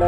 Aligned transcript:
Em, 0.00 0.06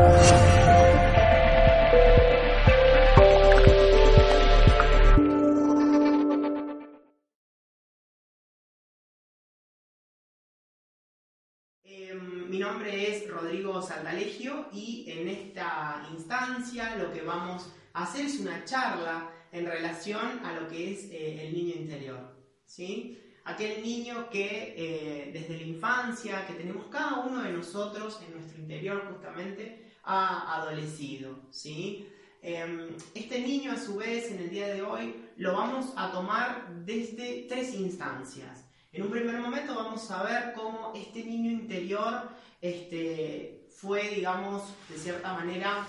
mi 12.49 12.61
nombre 12.61 13.11
es 13.11 13.29
Rodrigo 13.29 13.83
Saltalegio 13.83 14.69
y 14.73 15.11
en 15.11 15.27
esta 15.27 16.07
instancia 16.13 16.95
lo 16.95 17.13
que 17.13 17.23
vamos 17.23 17.69
a 17.93 18.05
hacer 18.05 18.27
es 18.27 18.39
una 18.39 18.65
charla 18.65 19.29
en 19.51 19.67
relación 19.67 20.39
a 20.45 20.53
lo 20.53 20.69
que 20.69 20.93
es 20.93 21.11
eh, 21.11 21.49
el 21.49 21.53
niño 21.53 21.75
interior. 21.75 22.37
¿sí? 22.65 23.21
Aquel 23.45 23.83
niño 23.83 24.29
que 24.31 24.75
eh, 24.77 25.31
desde 25.33 25.57
la 25.57 25.63
infancia, 25.63 26.47
que 26.47 26.53
tenemos 26.53 26.87
cada 26.87 27.21
uno 27.21 27.43
de 27.43 27.53
nosotros 27.53 28.21
en 28.25 28.35
nuestro 28.35 28.61
interior 28.61 29.09
justamente, 29.11 29.80
ha 30.03 30.57
adolecido. 30.57 31.39
¿sí? 31.51 32.09
Em, 32.43 32.89
este 33.15 33.41
niño 33.41 33.73
a 33.73 33.77
su 33.77 33.97
vez 33.97 34.31
en 34.31 34.39
el 34.39 34.51
día 34.51 34.69
de 34.69 34.83
hoy 34.83 35.15
lo 35.37 35.53
vamos 35.53 35.93
a 35.97 36.11
tomar 36.11 36.69
desde 36.85 37.47
tres 37.49 37.75
instancias. 37.75 38.65
En 38.93 39.03
un 39.03 39.11
primer 39.11 39.39
momento 39.39 39.75
vamos 39.75 40.11
a 40.11 40.23
ver 40.23 40.53
cómo 40.55 40.93
este 40.95 41.25
niño 41.25 41.51
interior 41.51 42.29
este, 42.61 43.69
fue, 43.71 44.09
digamos, 44.11 44.63
de 44.89 44.99
cierta 44.99 45.35
manera 45.35 45.87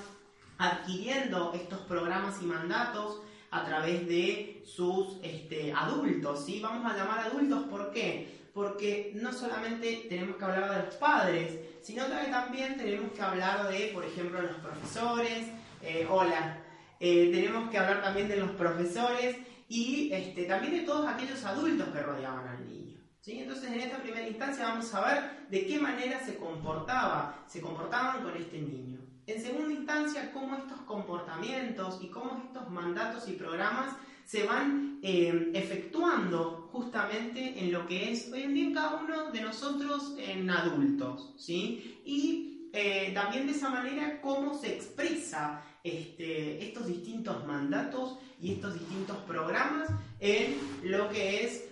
adquiriendo 0.58 1.54
estos 1.54 1.80
programas 1.80 2.42
y 2.42 2.46
mandatos 2.46 3.22
a 3.50 3.66
través 3.66 4.08
de 4.08 4.64
sus 4.66 5.18
este, 5.24 5.74
adultos, 5.74 6.46
¿sí? 6.46 6.60
Vamos 6.62 6.90
a 6.90 6.96
llamar 6.96 7.20
adultos, 7.20 7.64
¿por 7.64 7.92
qué? 7.92 8.11
Porque 8.54 9.14
no 9.16 9.32
solamente 9.32 10.08
tenemos 10.10 10.36
que 10.38 10.44
hablar 10.46 10.70
de 10.70 10.86
los 10.86 10.96
padres, 10.96 11.60
sino 11.82 12.06
que 12.06 12.30
también 12.30 12.78
tenemos 12.78 13.12
que 13.14 13.22
hablar 13.22 13.70
de, 13.70 13.92
por 13.94 14.04
ejemplo, 14.04 14.42
los 14.42 14.58
profesores, 14.58 15.48
eh, 15.82 16.06
hola, 16.10 16.58
eh, 17.00 17.30
tenemos 17.32 17.70
que 17.70 17.78
hablar 17.78 18.02
también 18.02 18.28
de 18.28 18.38
los 18.38 18.52
profesores 18.52 19.38
y 19.68 20.12
este, 20.12 20.44
también 20.44 20.74
de 20.74 20.82
todos 20.82 21.08
aquellos 21.08 21.44
adultos 21.46 21.90
que 21.90 22.02
rodeaban 22.02 22.48
al 22.48 22.68
niño. 22.68 22.82
Entonces, 23.26 23.72
en 23.72 23.80
esta 23.80 23.98
primera 23.98 24.28
instancia 24.28 24.68
vamos 24.68 24.94
a 24.94 25.06
ver 25.06 25.48
de 25.50 25.66
qué 25.66 25.80
manera 25.80 26.20
se 26.20 26.38
comportaba, 26.38 27.44
se 27.48 27.62
comportaban 27.62 28.24
con 28.24 28.36
este 28.36 28.60
niño. 28.60 29.00
En 29.28 29.42
segunda 29.42 29.72
instancia, 29.72 30.32
cómo 30.34 30.58
estos 30.58 30.82
comportamientos 30.82 32.00
y 32.02 32.10
cómo 32.10 32.42
estos 32.46 32.70
mandatos 32.70 33.30
y 33.30 33.34
programas 33.34 33.96
se 34.32 34.44
van 34.44 35.00
eh, 35.04 35.52
efectuando 35.54 36.70
justamente 36.72 37.60
en 37.60 37.74
lo 37.74 37.86
que 37.86 38.14
es 38.14 38.32
hoy 38.32 38.44
en 38.44 38.54
día 38.54 38.72
cada 38.74 39.04
uno 39.04 39.30
de 39.30 39.42
nosotros 39.42 40.16
en 40.18 40.50
adultos, 40.50 41.34
¿sí? 41.38 42.00
Y 42.06 42.70
eh, 42.72 43.12
también 43.14 43.46
de 43.46 43.52
esa 43.52 43.70
manera 43.70 44.22
cómo 44.22 44.58
se 44.58 44.74
expresa 44.74 45.62
este, 45.84 46.66
estos 46.66 46.88
distintos 46.88 47.46
mandatos 47.46 48.20
y 48.42 48.54
estos 48.54 48.76
distintos 48.76 49.18
programas 49.28 49.90
en 50.22 50.56
lo 50.84 51.10
que 51.10 51.44
es 51.44 51.66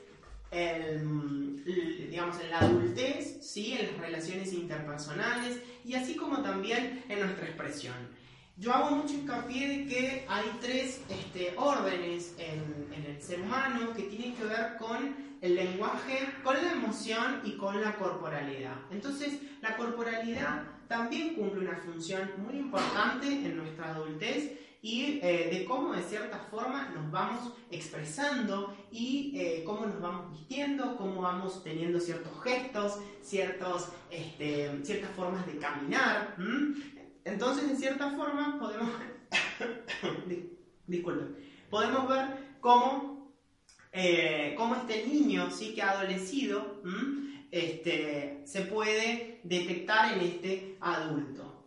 el, 0.51 1.63
digamos, 2.09 2.41
en 2.41 2.49
la 2.49 2.59
adultez, 2.59 3.37
¿sí? 3.41 3.71
en 3.79 3.87
las 3.87 3.97
relaciones 3.99 4.51
interpersonales 4.51 5.61
y 5.85 5.93
así 5.93 6.15
como 6.15 6.41
también 6.41 7.05
en 7.07 7.19
nuestra 7.21 7.45
expresión. 7.45 8.18
Yo 8.59 8.73
hago 8.73 8.97
mucho 8.97 9.13
hincapié 9.13 9.69
de 9.69 9.87
que 9.87 10.25
hay 10.27 10.43
tres 10.59 11.01
este, 11.07 11.53
órdenes 11.55 12.35
en, 12.37 12.89
el 13.05 13.21
ser 13.21 13.39
humano 13.39 13.93
que 13.95 14.03
tienen 14.03 14.35
que 14.35 14.43
ver 14.43 14.75
con 14.77 15.15
el 15.39 15.55
lenguaje, 15.55 16.27
con 16.43 16.55
la 16.55 16.73
emoción 16.73 17.39
y 17.45 17.53
con 17.53 17.79
la 17.79 17.95
corporalidad. 17.95 18.75
Entonces, 18.91 19.39
la 19.61 19.77
corporalidad 19.77 20.63
también 20.89 21.35
cumple 21.35 21.61
una 21.61 21.77
función 21.77 22.31
muy 22.45 22.57
importante 22.57 23.27
en 23.27 23.55
nuestra 23.55 23.91
adultez 23.91 24.59
y 24.81 25.19
eh, 25.21 25.49
de 25.51 25.63
cómo 25.63 25.93
de 25.93 26.01
cierta 26.01 26.39
forma 26.51 26.89
nos 26.89 27.09
vamos 27.11 27.53
expresando 27.71 28.75
y 28.91 29.39
eh, 29.39 29.63
cómo 29.65 29.85
nos 29.85 30.01
vamos 30.01 30.31
vistiendo, 30.31 30.97
cómo 30.97 31.21
vamos 31.21 31.63
teniendo 31.63 31.97
ciertos 32.01 32.41
gestos, 32.43 32.99
este, 34.09 34.83
ciertas 34.83 35.11
formas 35.11 35.45
de 35.47 35.57
caminar. 35.57 36.35
Entonces, 37.25 37.69
de 37.69 37.75
cierta 37.75 38.11
forma, 38.11 38.57
podemos, 38.59 38.89
disculpen, 40.87 41.35
podemos 41.69 42.07
ver 42.07 42.55
cómo, 42.59 43.33
eh, 43.91 44.53
cómo 44.57 44.75
este 44.75 45.05
niño 45.07 45.51
sí 45.51 45.73
que 45.73 45.81
adolecido 45.81 46.81
este, 47.51 48.41
se 48.45 48.61
puede 48.63 49.41
detectar 49.43 50.13
en 50.13 50.21
este 50.21 50.77
adulto. 50.81 51.63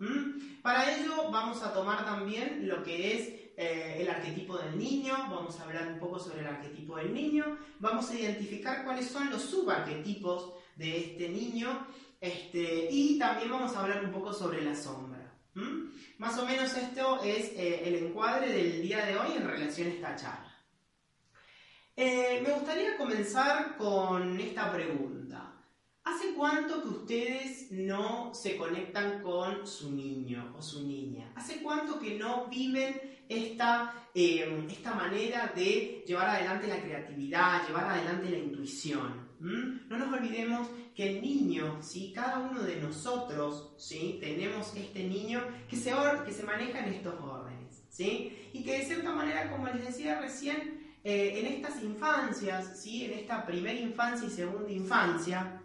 Para 0.62 0.96
ello 0.96 1.30
vamos 1.30 1.62
a 1.62 1.72
tomar 1.72 2.04
también 2.04 2.69
lo 2.69 2.82
que 2.82 3.16
es 3.16 3.28
eh, 3.56 3.98
el 4.00 4.08
arquetipo 4.08 4.58
del 4.58 4.78
niño, 4.78 5.14
vamos 5.30 5.58
a 5.60 5.64
hablar 5.64 5.88
un 5.92 5.98
poco 5.98 6.19
sobre 6.19 6.40
el 6.40 6.46
arquetipo 6.46 6.96
del 6.96 7.12
niño, 7.12 7.58
vamos 7.78 8.10
a 8.10 8.19
identificar 8.19 8.84
cuáles 8.84 9.06
son 9.06 9.30
los 9.30 9.42
subarquetipos 9.42 10.54
de 10.76 10.98
este 10.98 11.28
niño 11.28 11.86
este, 12.20 12.88
y 12.90 13.19
también 13.19 13.50
vamos 13.50 13.74
a 13.74 13.80
hablar 13.80 14.04
un 14.04 14.12
poco 14.12 14.32
sobre 14.32 14.62
la 14.62 14.74
sombra. 14.74 15.12
Más 16.18 16.38
o 16.38 16.46
menos 16.46 16.74
esto 16.76 17.22
es 17.22 17.52
eh, 17.56 17.82
el 17.84 18.06
encuadre 18.06 18.52
del 18.52 18.82
día 18.82 19.04
de 19.04 19.16
hoy 19.16 19.36
en 19.36 19.46
relación 19.46 19.88
a 19.88 19.90
esta 19.90 20.16
charla. 20.16 20.52
Eh, 21.94 22.40
me 22.42 22.54
gustaría 22.54 22.96
comenzar 22.96 23.76
con 23.76 24.40
esta 24.40 24.72
pregunta. 24.72 25.52
¿Hace 26.04 26.34
cuánto 26.34 26.82
que 26.82 26.88
ustedes 26.88 27.70
no 27.70 28.34
se 28.34 28.56
conectan 28.56 29.22
con 29.22 29.66
su 29.66 29.92
niño 29.92 30.54
o 30.56 30.62
su 30.62 30.86
niña? 30.86 31.32
¿Hace 31.36 31.62
cuánto 31.62 32.00
que 32.00 32.19
no 32.19 32.46
viven 32.46 33.00
esta, 33.28 34.08
em, 34.14 34.69
esta 34.69 34.94
manera 34.94 35.52
de 35.54 36.02
llevar 36.06 36.30
adelante 36.30 36.66
la 36.66 36.82
creatividad, 36.82 37.66
llevar 37.66 37.84
adelante 37.84 38.30
la 38.30 38.38
intuición? 38.38 39.28
¿Mm? 39.38 39.88
No 39.88 39.98
nos 39.98 40.12
olvidemos 40.12 40.69
que 40.94 41.16
el 41.16 41.22
niño, 41.22 41.78
¿sí? 41.82 42.12
cada 42.14 42.38
uno 42.38 42.62
de 42.62 42.76
nosotros, 42.76 43.75
¿sí? 43.78 44.19
tenemos 44.20 44.75
este 44.76 45.04
niño 45.04 45.42
que 45.69 45.76
se, 45.76 45.92
que 46.25 46.32
se 46.32 46.42
maneja 46.44 46.80
en 46.80 46.94
estos 46.94 47.14
órdenes. 47.20 47.82
¿sí? 47.88 48.50
Y 48.53 48.64
que 48.64 48.78
de 48.78 48.84
cierta 48.84 49.12
manera, 49.12 49.50
como 49.50 49.69
les 49.69 49.86
decía 49.86 50.20
recién, 50.20 50.82
eh, 51.04 51.41
en 51.41 51.47
estas 51.47 51.82
infancias, 51.82 52.81
¿sí? 52.81 53.06
en 53.06 53.19
esta 53.19 53.44
primera 53.44 53.78
infancia 53.78 54.26
y 54.26 54.31
segunda 54.31 54.70
infancia, 54.70 55.60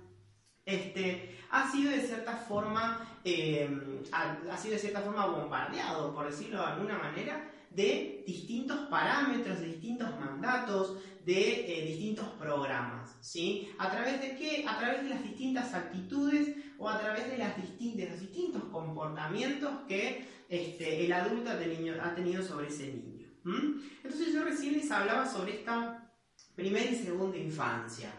este, 0.66 1.38
ha 1.50 1.72
sido 1.72 1.92
de 1.92 2.02
cierta 2.02 2.36
forma, 2.36 3.20
em, 3.24 4.04
ha, 4.12 4.58
sido 4.58 4.74
de 4.74 4.80
cierta 4.80 5.02
forma 5.02 5.26
bombardeado, 5.26 6.14
por 6.14 6.26
decirlo 6.26 6.60
de 6.60 6.66
alguna 6.66 6.98
manera, 6.98 7.50
de 7.78 8.24
distintos 8.26 8.88
parámetros, 8.90 9.60
de 9.60 9.68
distintos 9.68 10.10
mandatos, 10.20 10.98
de 11.24 11.80
eh, 11.80 11.86
distintos 11.86 12.28
programas, 12.40 13.16
¿sí? 13.22 13.70
¿A 13.78 13.92
través 13.92 14.20
de 14.20 14.36
qué? 14.36 14.66
A 14.68 14.80
través 14.80 15.04
de 15.04 15.10
las 15.10 15.24
distintas 15.24 15.74
actitudes 15.76 16.56
o 16.80 16.90
a 16.90 17.00
través 17.00 17.30
de, 17.30 17.38
las 17.38 17.56
los 17.58 18.20
distintos 18.20 18.64
comportamientos 18.66 19.72
que 19.88 20.26
este, 20.50 21.06
el 21.06 21.14
adulto 21.14 21.52
ha 21.52 21.60
tenido, 21.60 22.02
ha 22.02 22.16
tenido 22.16 22.44
sobre 22.44 22.68
ese 22.68 22.88
niño. 22.88 23.28
Entonces 24.04 24.34
yo 24.34 24.44
recién 24.44 24.74
les 24.74 24.90
hablaba 24.92 25.26
sobre 25.26 25.60
esta 25.60 26.12
primera 26.56 26.90
y 26.90 26.96
segunda 26.96 27.38
infancia 27.38 28.12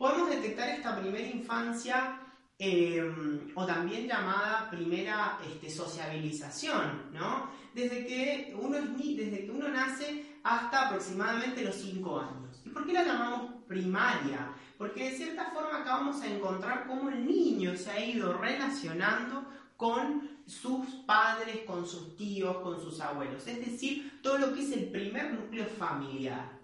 podemos 0.00 0.30
detectar 0.30 0.70
esta 0.70 0.98
primera 0.98 1.28
infancia 1.28 2.18
em, 2.60 3.50
o 3.54 3.64
también 3.64 4.06
llamada 4.06 4.68
primera 4.70 5.38
este, 5.50 5.70
sociabilización, 5.70 7.10
¿no? 7.12 7.50
Desde 7.74 8.06
que, 8.06 8.54
uno 8.60 8.76
es, 8.76 9.16
desde 9.16 9.46
que 9.46 9.50
uno 9.50 9.68
nace 9.68 10.36
hasta 10.42 10.88
aproximadamente 10.88 11.64
los 11.64 11.74
5 11.76 12.20
años. 12.20 12.60
¿Y 12.66 12.68
por 12.68 12.84
qué 12.84 12.92
la 12.92 13.04
llamamos 13.04 13.52
primaria? 13.66 14.52
Porque 14.76 15.10
de 15.10 15.16
cierta 15.16 15.50
forma 15.52 15.78
acá 15.78 15.92
vamos 15.92 16.20
a 16.20 16.26
encontrar 16.26 16.86
cómo 16.86 17.08
el 17.08 17.26
niño 17.26 17.74
se 17.76 17.90
ha 17.90 18.04
ido 18.04 18.34
relacionando 18.34 19.46
con 19.78 20.28
sus 20.46 20.86
padres, 21.06 21.60
con 21.66 21.86
sus 21.86 22.14
tíos, 22.16 22.58
con 22.58 22.78
sus 22.78 23.00
abuelos. 23.00 23.46
Es 23.46 23.64
decir, 23.64 24.20
todo 24.22 24.36
lo 24.36 24.52
que 24.52 24.62
es 24.62 24.72
el 24.72 24.90
primer 24.90 25.32
núcleo 25.32 25.64
familiar. 25.66 26.59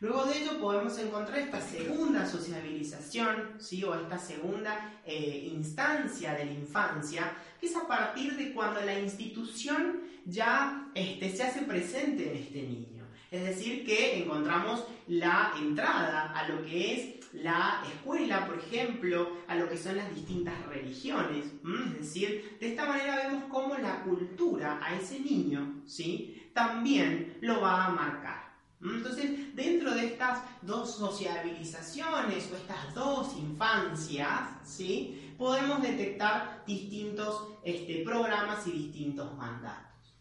Luego 0.00 0.24
de 0.24 0.38
ello 0.38 0.58
podemos 0.58 0.98
encontrar 0.98 1.40
esta 1.40 1.60
segunda 1.60 2.24
sociabilización, 2.24 3.50
¿sí? 3.58 3.84
o 3.84 3.94
esta 3.94 4.18
segunda 4.18 4.94
eh, 5.04 5.50
instancia 5.52 6.32
de 6.32 6.46
la 6.46 6.52
infancia, 6.52 7.36
que 7.60 7.66
es 7.66 7.76
a 7.76 7.86
partir 7.86 8.34
de 8.34 8.54
cuando 8.54 8.80
la 8.80 8.98
institución 8.98 10.00
ya 10.24 10.90
este, 10.94 11.36
se 11.36 11.42
hace 11.42 11.62
presente 11.62 12.30
en 12.30 12.36
este 12.38 12.62
niño. 12.62 13.04
Es 13.30 13.44
decir, 13.44 13.84
que 13.84 14.22
encontramos 14.22 14.86
la 15.06 15.52
entrada 15.60 16.32
a 16.32 16.48
lo 16.48 16.64
que 16.64 16.94
es 16.94 17.34
la 17.34 17.82
escuela, 17.86 18.46
por 18.46 18.58
ejemplo, 18.58 19.36
a 19.48 19.54
lo 19.54 19.68
que 19.68 19.76
son 19.76 19.98
las 19.98 20.14
distintas 20.14 20.54
religiones. 20.66 21.44
Es 21.92 21.98
decir, 21.98 22.56
de 22.58 22.70
esta 22.70 22.86
manera 22.86 23.16
vemos 23.16 23.44
cómo 23.50 23.76
la 23.76 24.02
cultura 24.02 24.80
a 24.82 24.96
ese 24.96 25.20
niño 25.20 25.82
¿sí? 25.84 26.50
también 26.54 27.36
lo 27.42 27.60
va 27.60 27.84
a 27.84 27.90
marcar. 27.90 28.49
Entonces, 28.82 29.54
dentro 29.54 29.94
de 29.94 30.06
estas 30.06 30.42
dos 30.62 30.96
sociabilizaciones 30.96 32.50
o 32.50 32.56
estas 32.56 32.94
dos 32.94 33.36
infancias, 33.36 34.48
¿sí? 34.64 35.34
podemos 35.36 35.82
detectar 35.82 36.64
distintos 36.66 37.48
este, 37.62 38.02
programas 38.04 38.66
y 38.66 38.72
distintos 38.72 39.36
mandatos. 39.36 40.14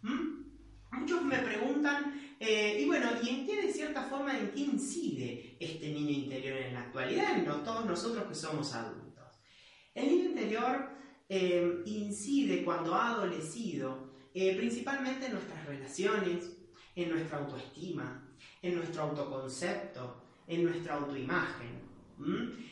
Muchos 0.91 1.23
me 1.23 1.37
preguntan, 1.37 2.35
eh, 2.39 2.81
y 2.81 2.85
bueno, 2.85 3.09
¿y 3.21 3.29
en 3.29 3.45
qué 3.45 3.61
de 3.61 3.71
cierta 3.71 4.03
forma, 4.03 4.37
en 4.37 4.51
qué 4.51 4.59
incide 4.61 5.57
este 5.59 5.89
niño 5.89 6.11
interior 6.11 6.57
en 6.57 6.73
la 6.73 6.81
actualidad, 6.81 7.37
en 7.37 7.45
todos 7.45 7.85
nosotros 7.85 8.25
que 8.27 8.35
somos 8.35 8.73
adultos? 8.73 9.25
El 9.93 10.07
niño 10.07 10.29
interior 10.29 10.89
eh, 11.29 11.83
incide 11.85 12.63
cuando 12.63 12.95
ha 12.95 13.11
adolecido 13.11 14.09
eh, 14.33 14.55
principalmente 14.55 15.27
en 15.27 15.33
nuestras 15.33 15.65
relaciones, 15.65 16.57
en 16.95 17.09
nuestra 17.09 17.39
autoestima, 17.39 18.28
en 18.61 18.75
nuestro 18.75 19.03
autoconcepto, 19.03 20.23
en 20.47 20.63
nuestra 20.65 20.95
autoimagen. 20.95 21.79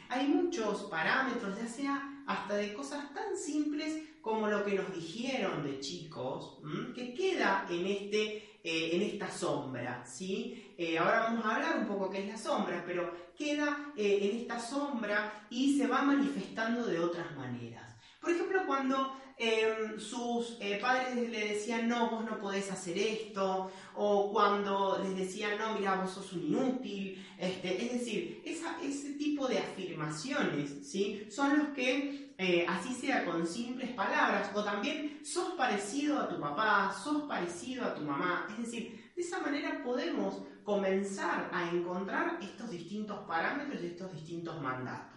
Hay 0.09 0.27
muchos 0.27 0.83
parámetros, 0.83 1.57
ya 1.57 1.67
sea 1.67 2.23
hasta 2.27 2.55
de 2.55 2.73
cosas 2.73 3.13
tan 3.13 3.37
simples 3.37 4.03
como 4.21 4.47
lo 4.47 4.65
que 4.65 4.75
nos 4.75 4.93
dijeron 4.93 5.63
de 5.63 5.79
chicos, 5.79 6.59
que 6.93 7.13
queda 7.13 7.65
en, 7.69 7.87
este, 7.87 8.59
eh, 8.61 8.89
en 8.93 9.01
esta 9.03 9.31
sombra. 9.31 10.05
¿sí? 10.05 10.73
Eh, 10.77 10.97
ahora 10.97 11.21
vamos 11.21 11.45
a 11.45 11.55
hablar 11.55 11.77
un 11.79 11.87
poco 11.87 12.09
qué 12.09 12.23
es 12.23 12.27
la 12.27 12.37
sombra, 12.37 12.83
pero 12.85 13.31
queda 13.37 13.93
eh, 13.95 14.19
en 14.21 14.41
esta 14.41 14.59
sombra 14.59 15.47
y 15.49 15.77
se 15.77 15.87
va 15.87 16.01
manifestando 16.01 16.85
de 16.85 16.99
otras 16.99 17.33
maneras. 17.37 17.95
Por 18.19 18.31
ejemplo, 18.31 18.61
cuando 18.65 19.17
em, 19.37 19.99
sus 19.99 20.57
padres 20.81 21.15
le 21.15 21.53
decían, 21.53 21.87
no, 21.87 22.09
vos 22.09 22.25
no 22.25 22.39
podés 22.39 22.71
hacer 22.71 22.97
esto, 22.97 23.71
o 23.95 24.31
cuando 24.31 24.99
les 25.03 25.15
decían, 25.15 25.57
no, 25.57 25.75
mira, 25.77 25.95
vos 25.95 26.11
sos 26.11 26.33
un 26.33 26.43
inútil, 26.43 27.23
este, 27.37 27.85
es 27.85 27.93
decir, 27.93 28.41
ese 28.81 29.13
tipo 29.13 29.47
de 29.47 29.59
afirmaciones 29.59 30.87
¿sí? 30.87 31.27
son 31.29 31.57
los 31.57 31.67
que 31.69 32.33
eh, 32.37 32.65
así 32.67 32.93
sea 32.93 33.25
con 33.25 33.45
simples 33.47 33.91
palabras, 33.91 34.51
o 34.53 34.63
también 34.63 35.19
sos 35.23 35.53
parecido 35.53 36.19
a 36.19 36.29
tu 36.29 36.39
papá, 36.39 36.93
sos 36.93 37.23
parecido 37.23 37.85
a 37.85 37.95
tu 37.95 38.01
mamá. 38.01 38.47
Es 38.51 38.57
decir, 38.57 39.11
de 39.15 39.21
esa 39.21 39.39
manera 39.39 39.81
podemos 39.83 40.43
comenzar 40.63 41.49
a 41.51 41.69
encontrar 41.69 42.37
estos 42.41 42.69
distintos 42.69 43.19
parámetros 43.27 43.81
y 43.81 43.87
estos 43.87 44.13
distintos 44.13 44.61
mandatos. 44.61 45.16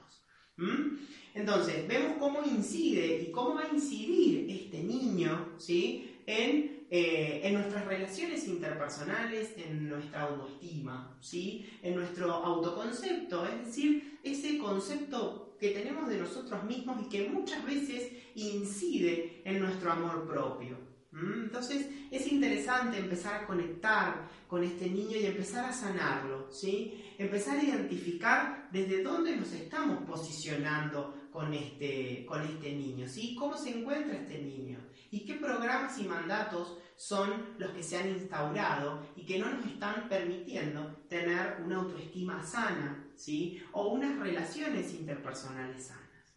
Entonces, 1.34 1.86
vemos 1.86 2.16
cómo 2.18 2.42
incide 2.44 3.22
y 3.22 3.30
cómo 3.30 3.54
va 3.54 3.62
a 3.62 3.74
incidir 3.74 4.50
este 4.50 4.82
niño 4.82 5.52
¿sí? 5.58 6.18
en, 6.26 6.86
eh, 6.90 7.40
en 7.44 7.54
nuestras 7.54 7.86
relaciones 7.86 8.46
interpersonales, 8.48 9.54
en 9.56 9.88
nuestra 9.88 10.22
autoestima, 10.22 11.16
¿sí? 11.20 11.66
en 11.82 11.94
nuestro 11.94 12.32
autoconcepto, 12.32 13.46
es 13.46 13.66
decir, 13.66 14.18
ese 14.22 14.58
concepto 14.58 15.56
que 15.60 15.70
tenemos 15.70 16.08
de 16.08 16.18
nosotros 16.18 16.64
mismos 16.64 17.02
y 17.02 17.08
que 17.08 17.28
muchas 17.28 17.64
veces 17.64 18.10
incide 18.34 19.42
en 19.44 19.60
nuestro 19.60 19.92
amor 19.92 20.26
propio. 20.26 20.90
Entonces 21.12 21.88
es 22.10 22.30
interesante 22.30 22.98
empezar 22.98 23.42
a 23.42 23.46
conectar 23.46 24.28
con 24.46 24.62
este 24.62 24.88
niño 24.88 25.16
y 25.16 25.26
empezar 25.26 25.64
a 25.64 25.72
sanarlo, 25.72 26.46
¿sí? 26.52 27.09
Empezar 27.20 27.58
a 27.58 27.62
identificar 27.62 28.66
desde 28.72 29.02
dónde 29.02 29.36
nos 29.36 29.52
estamos 29.52 30.04
posicionando 30.04 31.28
con 31.30 31.52
este, 31.52 32.24
con 32.24 32.40
este 32.40 32.72
niño, 32.72 33.06
¿sí? 33.06 33.34
¿Cómo 33.34 33.58
se 33.58 33.78
encuentra 33.78 34.16
este 34.16 34.38
niño? 34.38 34.78
¿Y 35.10 35.26
qué 35.26 35.34
programas 35.34 35.98
y 35.98 36.04
mandatos 36.04 36.78
son 36.96 37.56
los 37.58 37.72
que 37.72 37.82
se 37.82 37.98
han 37.98 38.08
instaurado 38.08 39.06
y 39.16 39.26
que 39.26 39.38
no 39.38 39.50
nos 39.52 39.66
están 39.66 40.08
permitiendo 40.08 40.96
tener 41.10 41.60
una 41.62 41.80
autoestima 41.80 42.42
sana, 42.42 43.06
¿sí? 43.16 43.62
O 43.72 43.88
unas 43.88 44.18
relaciones 44.18 44.94
interpersonales 44.94 45.88
sanas. 45.88 46.34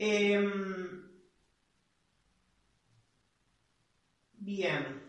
Em, 0.00 1.10
bien. 4.32 5.03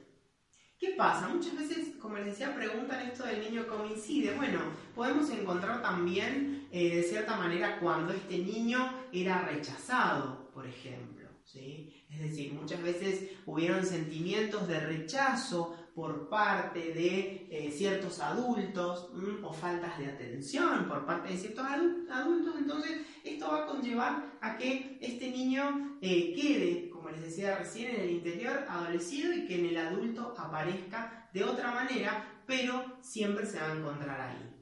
¿Qué 0.77 0.93
pasa? 0.97 1.29
Muchas 1.29 1.57
veces, 1.57 1.95
como 2.01 2.17
les 2.17 2.25
decía, 2.25 2.53
preguntan 2.53 3.07
esto 3.07 3.23
del 3.23 3.39
niño 3.39 3.65
cómo 3.67 3.85
incide. 3.85 4.35
Bueno, 4.35 4.59
podemos 4.93 5.29
encontrar 5.29 5.81
también, 5.81 6.67
eh, 6.71 6.97
de 6.97 7.03
cierta 7.03 7.37
manera, 7.37 7.79
cuando 7.79 8.11
este 8.13 8.39
niño 8.39 8.91
era 9.13 9.41
rechazado, 9.43 10.51
por 10.53 10.67
ejemplo. 10.67 11.29
¿sí? 11.45 12.05
Es 12.09 12.19
decir, 12.19 12.53
muchas 12.53 12.81
veces 12.83 13.31
hubieron 13.45 13.85
sentimientos 13.85 14.67
de 14.67 14.79
rechazo 14.81 15.77
por 15.95 16.27
parte 16.27 16.79
de 16.93 17.47
eh, 17.49 17.71
ciertos 17.71 18.19
adultos 18.19 19.09
o 19.41 19.53
faltas 19.53 19.97
de 19.97 20.07
atención 20.07 20.89
por 20.89 21.05
parte 21.05 21.31
de 21.31 21.37
ciertos 21.37 21.65
adultos, 21.65 22.55
entonces 22.57 23.01
esto 23.23 23.47
va 23.47 23.63
a 23.63 23.65
conllevar 23.65 24.37
a 24.41 24.57
que 24.57 24.97
este 24.99 25.31
niño 25.31 25.97
eh, 26.01 26.33
quede, 26.35 26.89
como 27.05 27.17
les 27.17 27.25
decía 27.25 27.57
recién, 27.57 27.93
en 27.93 28.01
el 28.01 28.09
interior 28.09 28.65
adolecido 28.67 29.31
y 29.31 29.45
que 29.45 29.59
en 29.59 29.65
el 29.67 29.77
adulto 29.77 30.33
aparezca 30.35 31.29
de 31.31 31.43
otra 31.43 31.71
manera, 31.71 32.41
pero 32.47 32.97
siempre 32.99 33.45
se 33.45 33.59
va 33.59 33.67
a 33.67 33.75
encontrar 33.75 34.21
ahí. 34.21 34.55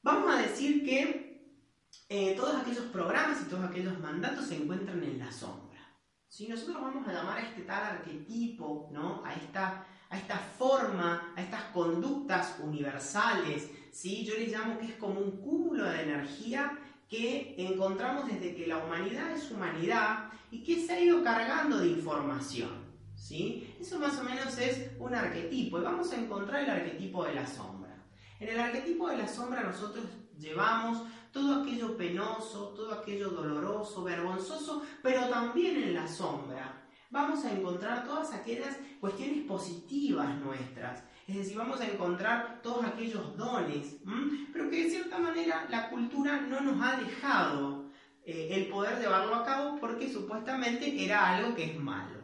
Vamos 0.00 0.34
a 0.34 0.40
decir 0.40 0.82
que 0.82 1.60
eh, 2.08 2.34
todos 2.34 2.62
aquellos 2.62 2.86
programas 2.86 3.42
y 3.42 3.50
todos 3.50 3.62
aquellos 3.62 4.00
mandatos 4.00 4.46
se 4.46 4.56
encuentran 4.56 5.04
en 5.04 5.18
la 5.18 5.30
sombra. 5.30 5.80
Si 6.28 6.48
nosotros 6.48 6.80
vamos 6.80 7.06
a 7.06 7.12
llamar 7.12 7.36
a 7.40 7.42
este 7.42 7.60
tal 7.62 7.82
arquetipo, 7.98 8.88
¿no? 8.90 9.22
a, 9.22 9.34
esta, 9.34 9.86
a 10.08 10.16
esta 10.16 10.38
forma, 10.38 11.34
a 11.36 11.42
estas 11.42 11.64
conductas 11.74 12.56
universales, 12.62 13.68
¿sí? 13.92 14.24
yo 14.24 14.34
les 14.34 14.50
llamo 14.50 14.78
que 14.78 14.86
es 14.86 14.94
como 14.94 15.20
un 15.20 15.42
cúmulo 15.42 15.84
de 15.84 16.04
energía 16.04 16.78
que 17.06 17.54
encontramos 17.58 18.28
desde 18.28 18.54
que 18.54 18.66
la 18.66 18.78
humanidad 18.78 19.32
es 19.32 19.50
humanidad 19.50 20.21
y 20.52 20.62
que 20.62 20.86
se 20.86 20.92
ha 20.92 21.00
ido 21.00 21.24
cargando 21.24 21.78
de 21.78 21.88
información. 21.88 22.70
¿sí? 23.16 23.74
Eso 23.80 23.98
más 23.98 24.18
o 24.20 24.22
menos 24.22 24.56
es 24.58 24.90
un 24.98 25.14
arquetipo 25.14 25.78
y 25.78 25.82
vamos 25.82 26.12
a 26.12 26.20
encontrar 26.20 26.62
el 26.62 26.70
arquetipo 26.70 27.24
de 27.24 27.34
la 27.34 27.46
sombra. 27.46 27.96
En 28.38 28.50
el 28.50 28.60
arquetipo 28.60 29.08
de 29.08 29.16
la 29.16 29.26
sombra 29.26 29.62
nosotros 29.62 30.04
llevamos 30.38 31.04
todo 31.32 31.62
aquello 31.62 31.96
penoso, 31.96 32.68
todo 32.76 32.92
aquello 32.92 33.30
doloroso, 33.30 34.04
vergonzoso, 34.04 34.82
pero 35.02 35.28
también 35.30 35.82
en 35.82 35.94
la 35.94 36.06
sombra. 36.06 36.86
Vamos 37.10 37.44
a 37.44 37.52
encontrar 37.52 38.04
todas 38.04 38.32
aquellas 38.34 38.76
cuestiones 39.00 39.44
positivas 39.46 40.38
nuestras, 40.38 41.02
es 41.26 41.36
decir, 41.36 41.56
vamos 41.56 41.80
a 41.80 41.86
encontrar 41.86 42.60
todos 42.62 42.84
aquellos 42.84 43.36
dones, 43.36 43.96
pero 44.52 44.68
que 44.68 44.84
de 44.84 44.90
cierta 44.90 45.18
manera 45.18 45.66
la 45.70 45.88
cultura 45.88 46.40
no 46.40 46.60
nos 46.60 46.82
ha 46.82 46.96
dejado 46.96 47.81
eh, 48.24 48.48
el 48.52 48.66
poder 48.68 49.00
llevarlo 49.00 49.34
a 49.34 49.44
cabo 49.44 49.78
porque 49.80 50.12
supuestamente 50.12 51.04
era 51.04 51.36
algo 51.36 51.54
que 51.54 51.64
es 51.64 51.78
malo, 51.78 52.20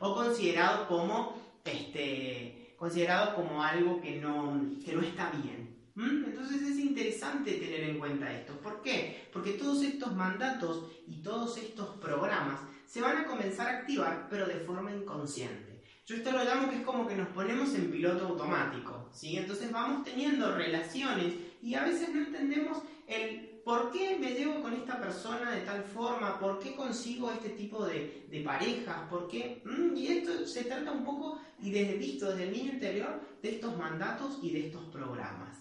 o 0.00 0.14
considerado 0.14 0.86
como, 0.88 1.36
este, 1.64 2.74
considerado 2.78 3.34
como 3.34 3.62
algo 3.62 4.00
que 4.00 4.20
no, 4.20 4.60
que 4.84 4.92
no 4.92 5.02
está 5.02 5.30
bien. 5.30 5.72
Entonces 5.94 6.62
es 6.62 6.78
interesante 6.78 7.52
tener 7.52 7.82
en 7.82 7.98
cuenta 7.98 8.32
esto. 8.32 8.54
¿Por 8.60 8.80
qué? 8.80 9.28
Porque 9.32 9.52
todos 9.52 9.82
estos 9.82 10.14
mandatos 10.14 10.86
y 11.06 11.22
todos 11.22 11.58
estos 11.58 11.96
programas 11.98 12.60
se 12.86 13.02
van 13.02 13.18
a 13.18 13.26
comenzar 13.26 13.66
a 13.68 13.78
activar, 13.80 14.26
pero 14.30 14.46
de 14.46 14.54
forma 14.60 14.90
inconsciente. 14.90 15.84
Yo 16.06 16.16
esto 16.16 16.32
lo 16.32 16.44
llamo 16.44 16.68
que 16.68 16.76
es 16.76 16.82
como 16.82 17.06
que 17.06 17.14
nos 17.14 17.28
ponemos 17.28 17.74
en 17.74 17.90
piloto 17.90 18.26
automático, 18.26 19.08
¿sí? 19.12 19.36
Entonces 19.36 19.70
vamos 19.70 20.02
teniendo 20.02 20.56
relaciones 20.56 21.34
y 21.62 21.74
a 21.74 21.84
veces 21.84 22.08
no 22.08 22.20
entendemos 22.20 22.78
el 23.06 23.51
por 23.64 23.92
qué 23.92 24.16
me 24.18 24.32
llevo 24.32 24.60
con 24.60 24.74
esta 24.74 25.00
persona 25.00 25.52
de 25.52 25.62
tal 25.62 25.84
forma, 25.84 26.38
por 26.38 26.58
qué 26.58 26.74
consigo 26.74 27.30
este 27.30 27.50
tipo 27.50 27.84
de, 27.84 28.26
de 28.28 28.40
parejas, 28.40 29.08
por 29.08 29.28
qué... 29.28 29.62
¿Mm? 29.64 29.96
Y 29.96 30.06
esto 30.08 30.46
se 30.46 30.64
trata 30.64 30.90
un 30.90 31.04
poco, 31.04 31.40
y 31.60 31.70
desde 31.70 31.96
visto 31.96 32.30
desde 32.30 32.44
el 32.44 32.52
niño 32.52 32.72
interior, 32.72 33.20
de 33.40 33.50
estos 33.50 33.76
mandatos 33.76 34.38
y 34.42 34.50
de 34.50 34.66
estos 34.66 34.84
programas. 34.86 35.56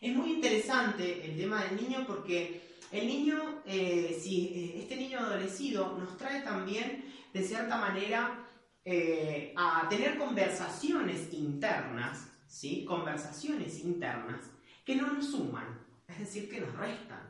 Es 0.00 0.16
muy 0.16 0.32
interesante 0.32 1.24
el 1.24 1.36
tema 1.36 1.64
del 1.64 1.76
niño 1.76 2.04
porque 2.06 2.70
el 2.90 3.06
niño, 3.06 3.62
eh, 3.66 4.18
si 4.20 4.46
eh, 4.46 4.80
este 4.80 4.96
niño 4.96 5.20
adolecido 5.20 5.96
nos 5.98 6.16
trae 6.16 6.40
también, 6.40 7.04
de 7.32 7.42
cierta 7.42 7.76
manera, 7.76 8.46
eh, 8.84 9.52
a 9.56 9.86
tener 9.88 10.18
conversaciones 10.18 11.32
internas, 11.32 12.26
¿sí? 12.48 12.84
Conversaciones 12.84 13.84
internas 13.84 14.40
que 14.84 14.96
no 14.96 15.12
nos 15.12 15.30
suman, 15.30 15.79
es 16.10 16.18
decir, 16.18 16.48
que 16.48 16.60
nos 16.60 16.74
restan. 16.76 17.28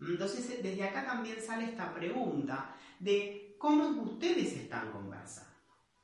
Entonces, 0.00 0.62
desde 0.62 0.84
acá 0.84 1.04
también 1.04 1.40
sale 1.40 1.64
esta 1.64 1.94
pregunta 1.94 2.74
de 2.98 3.56
cómo 3.58 3.88
ustedes 4.02 4.54
están 4.54 4.90
conversando, 4.90 5.50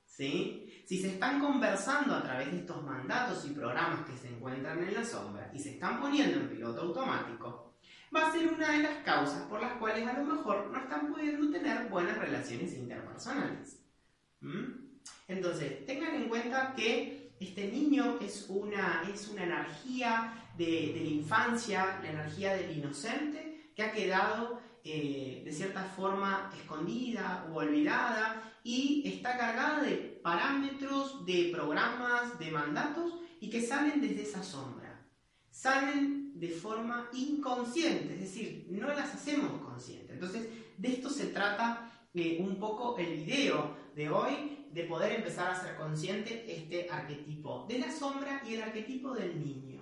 ¿sí? 0.05 0.83
Si 0.87 1.01
se 1.01 1.15
están 1.15 1.41
conversando 1.41 2.15
a 2.15 2.23
través 2.23 2.53
de 2.53 2.59
estos 2.59 2.83
mandatos 2.85 3.45
y 3.47 3.55
programas 3.55 4.07
que 4.09 4.17
se 4.17 4.29
encuentran 4.29 4.83
en 4.83 4.95
la 4.95 5.05
sombra 5.05 5.51
y 5.55 5.59
se 5.59 5.75
están 5.75 6.01
poniendo 6.01 6.39
en 6.39 6.51
piloto 6.51 6.83
automático, 6.83 7.79
va 8.15 8.29
a 8.29 8.33
ser 8.33 8.47
una 8.49 8.71
de 8.71 8.83
las 8.83 9.03
causas 9.03 9.43
por 9.49 9.61
las 9.61 9.73
cuales 9.79 10.07
a 10.07 10.19
lo 10.19 10.25
mejor 10.25 10.71
no 10.71 10.79
están 10.79 11.13
pudiendo 11.13 11.51
tener 11.51 11.89
buenas 11.89 12.19
relaciones 12.19 12.75
interpersonales. 12.75 13.81
¿Mm? 14.41 14.87
Entonces, 15.29 15.85
tengan 15.87 16.15
en 16.15 16.29
cuenta 16.29 16.75
que 16.75 17.16
este 17.39 17.69
niño 17.69 18.19
es 18.21 18.47
una, 18.49 19.03
es 19.13 19.29
una 19.29 19.45
energía 19.45 20.51
de, 20.57 20.93
de 20.95 21.01
la 21.03 21.11
infancia, 21.11 22.01
la 22.03 22.11
energía 22.11 22.55
del 22.57 22.79
inocente, 22.79 23.73
que 23.75 23.83
ha 23.83 23.93
quedado 23.93 24.61
eh, 24.89 25.43
de 25.45 25.51
cierta 25.51 25.83
forma 25.83 26.49
escondida 26.57 27.49
o 27.51 27.57
olvidada 27.57 28.55
y 28.63 29.03
está 29.05 29.37
cargada 29.37 29.83
de 29.83 30.21
parámetros, 30.23 31.27
de 31.27 31.51
programas, 31.53 32.39
de 32.39 32.53
mandatos 32.53 33.15
y 33.41 33.51
que 33.51 33.67
salen 33.67 34.01
desde 34.01 34.23
esa 34.23 34.45
sombra. 34.45 35.05
Salen 35.51 36.39
de 36.39 36.51
forma 36.51 37.09
inconsciente, 37.15 38.15
es 38.15 38.21
decir, 38.21 38.69
no 38.71 38.87
las 38.87 39.13
hacemos 39.13 39.61
conscientes. 39.61 40.13
Entonces, 40.13 40.49
de 40.79 40.89
esto 40.89 41.11
se 41.11 41.27
trata 41.27 42.09
eh, 42.15 42.39
un 42.41 42.61
poco 42.61 42.97
el 42.97 43.25
video 43.25 43.77
de 43.97 44.09
hoy, 44.09 44.56
de 44.77 44.85
poder 44.85 45.13
empezar 45.13 45.51
a 45.51 45.59
ser 45.59 45.75
consciente 45.77 46.45
este 46.47 46.87
arquetipo 46.91 47.65
de 47.67 47.79
la 47.79 47.91
sombra 47.91 48.43
y 48.47 48.57
el 48.57 48.63
arquetipo 48.63 49.15
del 49.15 49.43
niño, 49.43 49.81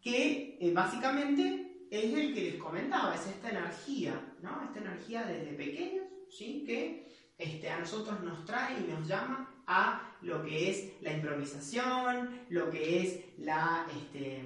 que 0.00 0.56
eh, 0.58 0.72
básicamente 0.72 1.86
es 1.90 2.14
el 2.14 2.32
que 2.32 2.44
les 2.44 2.54
comentaba, 2.54 3.14
es 3.14 3.26
esta 3.26 3.50
energía, 3.50 4.18
¿no? 4.40 4.62
Esta 4.64 4.80
energía 4.80 5.24
desde 5.24 5.52
pequeños, 5.52 6.06
¿sí? 6.30 6.64
Que 6.66 7.12
este, 7.36 7.68
a 7.68 7.78
nosotros 7.78 8.22
nos 8.22 8.42
trae 8.46 8.80
y 8.80 8.90
nos 8.90 9.06
llama 9.06 9.62
a 9.66 10.16
lo 10.22 10.42
que 10.42 10.70
es 10.70 11.02
la 11.02 11.12
improvisación, 11.12 12.40
lo 12.48 12.70
que 12.70 13.02
es 13.02 13.20
la, 13.36 13.86
este, 13.94 14.42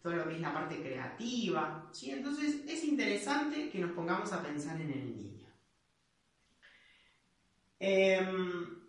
todo 0.00 0.14
lo 0.14 0.26
que 0.26 0.36
es 0.36 0.40
la 0.40 0.54
parte 0.54 0.80
creativa, 0.80 1.90
¿sí? 1.92 2.10
Entonces 2.10 2.62
es 2.66 2.82
interesante 2.84 3.68
que 3.68 3.80
nos 3.80 3.92
pongamos 3.92 4.32
a 4.32 4.42
pensar 4.42 4.80
en 4.80 4.90
el 4.90 5.14
niño. 5.14 5.46
Em, 7.78 8.83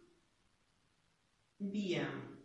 bien. 1.60 2.36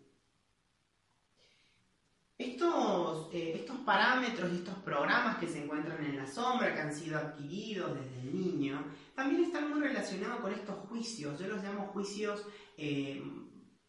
Estos, 2.39 3.29
eh, 3.35 3.53
estos 3.57 3.77
parámetros 3.79 4.51
y 4.53 4.57
estos 4.57 4.77
programas 4.79 5.37
que 5.37 5.47
se 5.47 5.63
encuentran 5.63 6.03
en 6.05 6.17
la 6.17 6.27
sombra, 6.27 6.73
que 6.73 6.81
han 6.81 6.95
sido 6.95 7.19
adquiridos 7.19 7.95
desde 7.95 8.21
el 8.21 8.35
niño, 8.35 8.83
también 9.15 9.45
están 9.45 9.71
muy 9.71 9.81
relacionados 9.81 10.41
con 10.41 10.55
estos 10.55 10.77
juicios. 10.89 11.39
Yo 11.39 11.49
los 11.49 11.63
llamo 11.63 11.89
juicios 11.89 12.47
eh, 12.79 13.23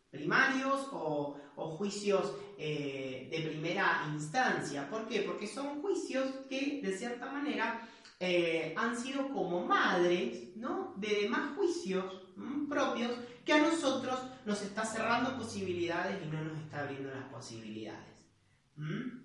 primarios 0.10 0.90
o, 0.92 1.38
juicios 1.78 2.36
eh, 2.58 3.30
de 3.32 3.50
primera 3.50 4.04
instancia. 4.12 4.90
¿Por 4.90 5.08
qué? 5.08 5.22
Porque 5.22 5.48
son 5.48 5.82
juicios 5.82 6.28
que, 6.50 6.82
de 6.84 6.98
cierta 6.98 7.32
manera, 7.32 7.88
han 8.76 8.98
sido 8.98 9.30
como 9.30 9.66
madres 9.66 10.56
¿no? 10.56 10.94
de 10.98 11.22
demás 11.22 11.56
juicios 11.56 12.22
propios 12.70 13.12
a 13.52 13.60
nosotros 13.60 14.20
nos 14.46 14.62
está 14.62 14.86
cerrando 14.86 15.38
posibilidades 15.38 16.22
y 16.24 16.28
no 16.30 16.44
nos 16.44 16.58
está 16.60 16.82
abriendo 16.82 17.10
las 17.10 17.26
posibilidades. 17.26 18.08
¿Mm? 18.76 19.22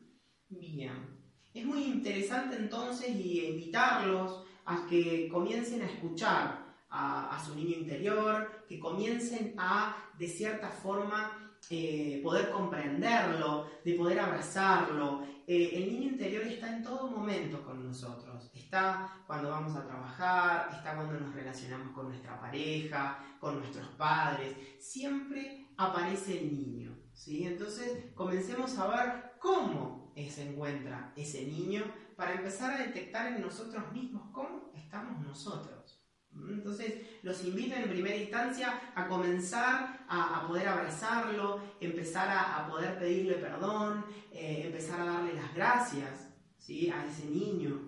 Bien. 0.48 1.16
Es 1.52 1.64
muy 1.64 1.84
interesante 1.84 2.56
entonces 2.56 3.16
y 3.16 3.46
invitarlos 3.46 4.44
a 4.66 4.86
que 4.86 5.28
comiencen 5.28 5.82
a 5.82 5.86
escuchar 5.86 6.66
a, 6.90 7.42
su 7.44 7.54
niño 7.54 7.78
interior, 7.78 8.64
que 8.68 8.78
comiencen 8.78 9.54
a, 9.58 9.96
de 10.18 10.28
cierta 10.28 10.70
forma, 10.70 11.56
eh, 11.70 12.20
poder 12.22 12.50
comprenderlo, 12.50 13.66
de 13.84 13.94
poder 13.94 14.20
abrazarlo. 14.20 15.22
Eh, 15.46 15.70
el 15.74 15.92
niño 15.92 16.10
interior 16.10 16.42
está 16.44 16.74
en 16.74 16.82
todo 16.82 17.10
momento 17.10 17.62
con 17.64 17.84
nosotros. 17.86 18.50
Está 18.66 19.22
cuando 19.28 19.50
vamos 19.50 19.76
a 19.76 19.86
trabajar, 19.86 20.68
está 20.72 20.96
cuando 20.96 21.20
nos 21.20 21.32
relacionamos 21.32 21.94
con 21.94 22.08
nuestra 22.08 22.40
pareja, 22.40 23.16
con 23.38 23.60
nuestros 23.60 23.86
padres. 23.90 24.56
Siempre 24.80 25.68
aparece 25.76 26.40
el 26.40 26.52
niño. 26.52 26.98
¿sí? 27.12 27.46
Entonces, 27.46 28.12
comencemos 28.16 28.76
a 28.76 28.88
ver 28.88 29.34
cómo 29.38 30.12
se 30.16 30.50
encuentra 30.50 31.12
ese 31.14 31.46
niño 31.46 31.84
para 32.16 32.32
empezar 32.32 32.74
a 32.74 32.78
detectar 32.78 33.28
en 33.28 33.40
nosotros 33.40 33.92
mismos 33.92 34.32
cómo 34.32 34.72
estamos 34.74 35.24
nosotros. 35.24 36.02
Entonces, 36.34 37.06
los 37.22 37.44
invito 37.44 37.76
en 37.76 37.88
primera 37.88 38.16
instancia 38.16 38.80
a 38.96 39.06
comenzar 39.06 40.04
a, 40.08 40.44
poder 40.48 40.66
abrazarlo, 40.66 41.60
empezar 41.80 42.28
a, 42.30 42.66
poder 42.68 42.98
pedirle 42.98 43.34
perdón, 43.34 44.04
eh, 44.32 44.64
empezar 44.66 45.00
a 45.02 45.04
darle 45.04 45.34
las 45.34 45.54
gracias 45.54 46.30
¿sí? 46.58 46.90
a 46.90 47.06
ese 47.06 47.26
niño. 47.26 47.85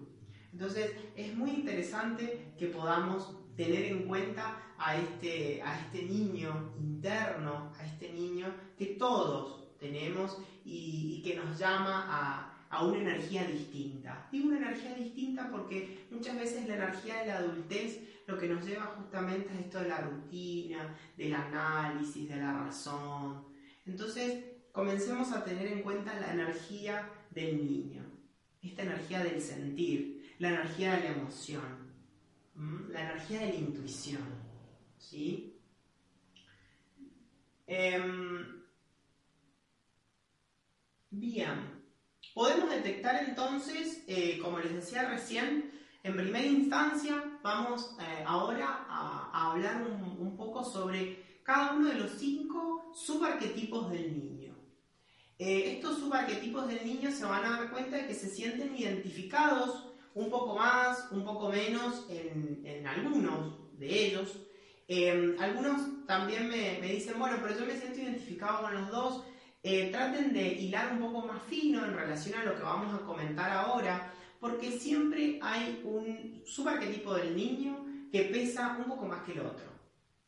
Entonces, 0.59 0.91
es 1.15 1.37
muy 1.37 1.51
interesante 1.51 2.53
que 2.59 2.67
podamos 2.67 3.33
tener 3.57 3.85
en 3.85 4.09
cuenta 4.09 4.75
a 4.77 4.97
este, 4.97 5.63
a 5.63 5.79
este 5.79 6.03
niño 6.03 6.73
interno, 6.81 7.73
a 7.79 7.87
este 7.87 8.13
niño 8.13 8.53
que 8.77 8.87
todos 8.87 9.79
tenemos 9.79 10.37
y, 10.65 11.23
que 11.23 11.37
nos 11.37 11.57
llama 11.57 12.09
a, 12.71 12.85
una 12.85 12.99
energía 12.99 13.45
distinta. 13.45 14.29
Digo 14.33 14.49
una 14.49 14.57
energía 14.57 14.95
distinta 14.95 15.49
porque 15.49 16.09
muchas 16.11 16.37
veces 16.37 16.67
la 16.67 16.75
energía 16.75 17.21
de 17.21 17.27
la 17.27 17.37
adultez 17.37 18.01
lo 18.27 18.37
que 18.37 18.49
nos 18.49 18.67
lleva 18.67 18.97
justamente 18.99 19.51
a 19.51 19.61
esto 19.61 19.79
de 19.79 19.89
la 19.89 20.01
rutina, 20.01 20.93
del 21.17 21.35
análisis, 21.35 22.29
de 22.29 22.37
la 22.37 22.65
razón. 22.65 23.45
Entonces, 23.87 24.45
comencemos 24.73 25.31
a 25.31 25.45
tener 25.45 25.69
en 25.69 25.83
cuenta 25.83 26.19
la 26.19 26.33
energía 26.33 27.09
del 27.31 27.65
niño, 27.65 28.03
esta 28.61 28.83
energía 28.83 29.23
del 29.23 29.41
sentir, 29.41 30.18
la 30.39 30.49
energía 30.49 30.97
de 30.97 31.05
la 31.05 31.11
emoción, 31.11 31.93
la 32.91 33.01
energía 33.03 33.41
de 33.41 33.49
la 33.49 33.55
intuición. 33.55 34.23
¿sí? 34.99 35.61
Em, 37.67 38.59
Bien, 41.11 41.83
podemos 42.35 42.69
detectar 42.71 43.25
entonces, 43.25 44.05
eh, 44.07 44.39
como 44.43 44.59
les 44.59 44.75
decía 44.75 45.09
recién, 45.09 45.73
en 46.03 46.17
primera 46.17 46.45
instancia 46.45 47.41
vamos 47.43 47.97
eh, 47.99 48.25
ahora 48.27 48.85
a, 48.89 49.51
hablar 49.51 49.83
un, 49.83 50.37
poco 50.37 50.63
sobre 50.63 51.41
cada 51.43 51.73
uno 51.73 51.89
de 51.89 51.95
los 51.95 52.13
cinco 52.13 52.93
subarquetipos 52.95 53.91
del 53.91 54.13
niño. 54.13 54.55
Eh, 55.39 55.77
estos 55.77 55.99
subarquetipos 55.99 56.69
del 56.69 56.85
niño 56.85 57.11
se 57.11 57.25
van 57.25 57.45
a 57.45 57.51
dar 57.59 57.71
cuenta 57.71 57.97
de 57.97 58.07
que 58.07 58.15
se 58.15 58.29
sienten 58.29 58.77
identificados 58.77 59.88
un 60.15 60.31
poco 60.31 60.57
más, 60.57 61.09
un 61.11 61.25
poco 61.25 61.49
menos 61.49 62.07
en, 62.09 62.87
algunos 62.87 63.79
de 63.79 64.07
ellos. 64.07 64.37
algunos 65.39 66.07
también 66.07 66.49
me, 66.49 66.79
me 66.81 66.93
dicen, 66.95 67.19
bueno, 67.19 67.37
pero 67.43 67.59
yo 67.59 67.67
me 67.67 67.79
siento 67.79 68.01
identificado 68.01 68.63
con 68.63 68.75
los 68.75 68.91
dos 68.91 69.25
eh, 69.63 69.91
traten 69.91 70.33
de 70.33 70.47
hilar 70.47 70.93
un 70.93 71.01
poco 71.01 71.27
más 71.27 71.43
fino 71.43 71.85
en 71.85 71.95
relación 71.95 72.39
a 72.39 72.45
lo 72.45 72.55
que 72.55 72.63
vamos 72.63 72.95
a 72.95 73.05
comentar 73.05 73.51
ahora, 73.51 74.13
porque 74.39 74.79
siempre 74.79 75.39
hay 75.43 75.83
un 75.85 76.43
subarquetipo 76.47 77.15
del 77.15 77.37
niño 77.37 77.85
que 78.13 78.23
pesa 78.25 78.77
un 78.79 78.85
poco 78.85 79.07
más 79.07 79.25
que 79.25 79.33
el 79.33 79.41
otro. 79.41 79.78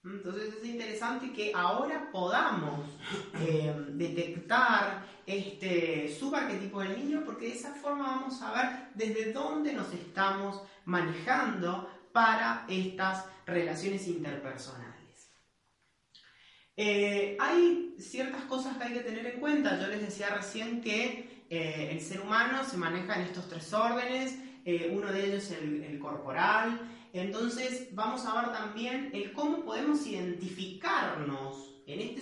Entonces 0.03 0.55
es 0.55 0.65
interesante 0.65 1.31
que 1.31 1.53
ahora 1.55 2.09
podamos 2.11 2.89
eh, 3.35 3.75
detectar 3.91 5.05
este 5.27 6.15
subarquetipo 6.19 6.81
del 6.81 6.97
niño 6.97 7.23
porque 7.25 7.49
de 7.49 7.53
esa 7.53 7.75
forma 7.75 8.07
vamos 8.07 8.41
a 8.41 8.53
ver 8.53 8.89
desde 8.95 9.33
dónde 9.33 9.75
nos 9.75 9.93
estamos 9.93 10.63
manejando 10.87 11.91
para 12.13 12.65
estas 12.69 13.27
relaciones 13.45 14.09
interpersonales. 14.09 15.31
Eh, 16.77 17.37
hay 17.39 17.95
ciertas 17.99 18.45
cosas 18.45 18.79
que 18.79 18.85
hay 18.85 18.95
que 18.95 19.01
tener 19.01 19.27
en 19.27 19.39
cuenta. 19.39 19.79
Yo 19.79 19.87
les 19.89 20.01
decía 20.01 20.31
recién 20.31 20.81
que 20.81 21.45
eh, 21.51 21.91
el 21.93 22.01
ser 22.01 22.23
humano 22.23 22.65
se 22.65 22.79
maneja 22.79 23.17
en 23.17 23.23
estos 23.23 23.49
tres 23.51 23.71
órdenes, 23.75 24.39
uno 24.93 25.11
de 25.13 25.27
ellos 25.27 25.51
es 25.51 25.59
el, 25.59 25.99
corporal. 25.99 26.81
Entonces 27.13 27.89
vamos 27.93 28.25
a 28.27 28.41
ver 28.41 28.53
también 28.53 29.11
el 29.13 29.33
cómo 29.33 29.65
podemos 29.65 30.07
identificarnos 30.07 31.83
en 31.87 32.01
este, 32.01 32.21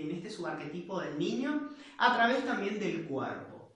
en 0.00 0.10
este 0.12 0.30
subarquetipo 0.30 1.00
del 1.00 1.18
niño 1.18 1.70
a 1.98 2.14
través 2.14 2.44
también 2.44 2.78
del 2.78 3.04
cuerpo. 3.06 3.74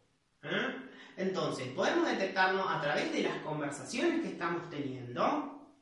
Entonces, 1.17 1.69
podemos 1.69 2.07
detectarnos 2.07 2.67
a 2.69 2.81
través 2.81 3.13
de 3.13 3.23
las 3.23 3.39
conversaciones 3.39 4.21
que 4.21 4.29
estamos 4.29 4.69
teniendo 4.71 5.75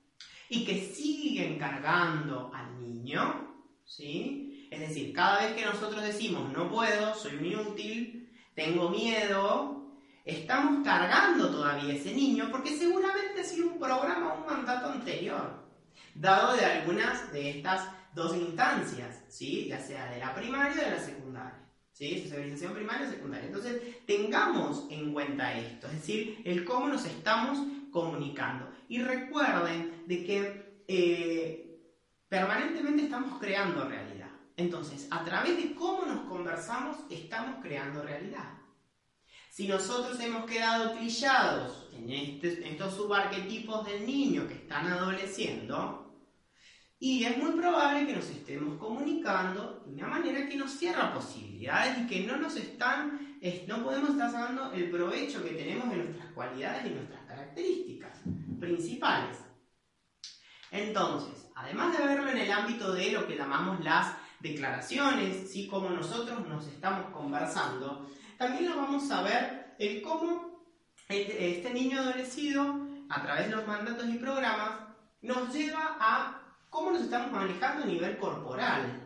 y 0.49 0.65
que 0.65 0.87
siguen 0.87 1.59
cargando 1.59 2.51
al 2.55 2.81
niño, 2.81 3.55
¿sí? 3.85 4.69
Es 4.71 4.81
decir, 4.81 5.13
cada 5.13 5.41
vez 5.41 5.55
que 5.55 5.65
nosotros 5.65 6.03
decimos 6.03 6.53
no 6.53 6.71
puedo, 6.71 7.15
soy 7.15 7.37
un 7.37 7.47
inútil, 7.47 8.31
tengo 8.55 8.91
miedo, 8.91 9.84
estamos 10.25 10.85
cargando 10.85 11.51
todavía 11.51 11.95
ese 11.95 12.15
niño 12.15 12.49
porque 12.51 12.77
seguramente 12.77 13.41
ha 13.41 13.45
sido 13.45 13.69
un 13.69 13.79
programa 13.79 14.33
o 14.33 14.41
un 14.41 14.47
mandato 14.47 14.91
anterior, 14.91 15.65
dado 16.15 16.57
de 16.57 16.65
algunas 16.65 17.33
de 17.33 17.51
estas 17.51 17.89
dos 18.15 18.35
instancias, 18.37 19.23
¿sí? 19.29 19.67
Ya 19.69 19.81
sea 19.81 20.11
de 20.11 20.19
la 20.19 20.35
primaria 20.35 20.81
o 20.81 20.85
de 20.85 20.91
la 20.91 21.01
secundaria. 21.01 21.61
¿Sí? 21.93 22.23
Socialización 22.25 22.75
primaria 22.75 23.07
y 23.07 23.11
secundaria. 23.11 23.47
Entonces, 23.47 24.05
tengamos 24.05 24.87
en 24.91 25.13
cuenta 25.13 25.57
esto, 25.57 25.87
es 25.87 25.93
decir, 25.93 26.43
el 26.45 26.65
cómo 26.65 26.89
nos 26.89 27.05
estamos 27.05 27.59
comunicando. 27.93 28.69
Y 28.89 29.01
recuerden 29.01 30.03
de 30.07 30.25
que 30.25 30.85
eh, 30.89 31.65
permanentemente 32.29 33.05
estamos 33.05 33.39
creando 33.39 33.89
realidad. 33.89 34.31
Entonces, 34.57 35.07
a 35.11 35.25
través 35.25 35.57
de 35.57 35.75
cómo 35.77 36.05
nos 36.05 36.29
conversamos, 36.29 36.97
estamos 37.11 37.63
creando 37.63 38.03
realidad. 38.03 38.64
Si 39.55 39.69
nosotros 39.69 40.19
hemos 40.19 40.47
quedado 40.47 40.95
trillados 40.95 41.87
en, 41.93 42.11
este, 42.11 42.69
estos 42.69 42.93
subarquetipos 42.93 43.87
del 43.87 44.05
niño 44.05 44.49
que 44.49 44.55
están 44.55 44.89
adoleciendo, 44.89 46.13
y 46.99 47.23
es 47.23 47.39
muy 47.39 47.53
probable 47.53 48.05
que 48.05 48.17
nos 48.17 48.29
estemos 48.31 48.77
comunicando 48.81 49.85
de 49.87 49.93
una 49.93 50.09
manera 50.09 50.49
que 50.49 50.57
nos 50.57 50.73
cierra 50.73 51.15
posibilidades 51.15 52.01
y 52.01 52.07
que 52.09 52.27
no 52.27 52.37
nos 52.37 52.57
están, 52.57 53.39
no 53.69 53.85
podemos 53.85 54.11
estar 54.11 54.33
sacando 54.33 54.73
el 54.73 54.91
provecho 54.91 55.45
que 55.45 55.51
tenemos 55.51 55.89
de 55.89 55.99
nuestras 55.99 56.33
cualidades 56.33 56.87
y 56.87 56.91
nuestras 56.91 57.25
características 57.25 58.23
principales. 58.59 59.39
Entonces, 60.73 61.47
además 61.55 61.97
de 61.97 62.05
verlo 62.05 62.29
en 62.29 62.39
el 62.39 62.51
ámbito 62.51 62.93
de 62.93 63.13
lo 63.13 63.25
que 63.29 63.37
llamamos 63.37 63.85
las 63.85 64.17
declaraciones, 64.41 65.49
¿sí? 65.49 65.69
como 65.69 65.91
nosotros 65.91 66.45
nos 66.49 66.67
estamos 66.67 67.13
conversando, 67.13 68.11
también 68.45 68.69
lo 68.69 68.77
vamos 68.77 69.11
a 69.11 69.23
ver 69.23 69.75
en 69.79 70.03
cómo 70.03 70.67
este 71.09 71.73
niño 71.73 71.99
adolecido, 71.99 72.79
a 73.09 73.23
través 73.23 73.49
de 73.49 73.57
los 73.57 73.67
mandatos 73.67 74.07
y 74.07 74.19
programas, 74.19 74.81
nos 75.23 75.53
lleva 75.55 75.97
a 75.99 76.43
cómo 76.69 76.91
nos 76.91 77.03
estamos 77.03 77.33
manejando 77.33 77.85
a 77.85 77.87
nivel 77.87 78.19
corporal. 78.19 79.01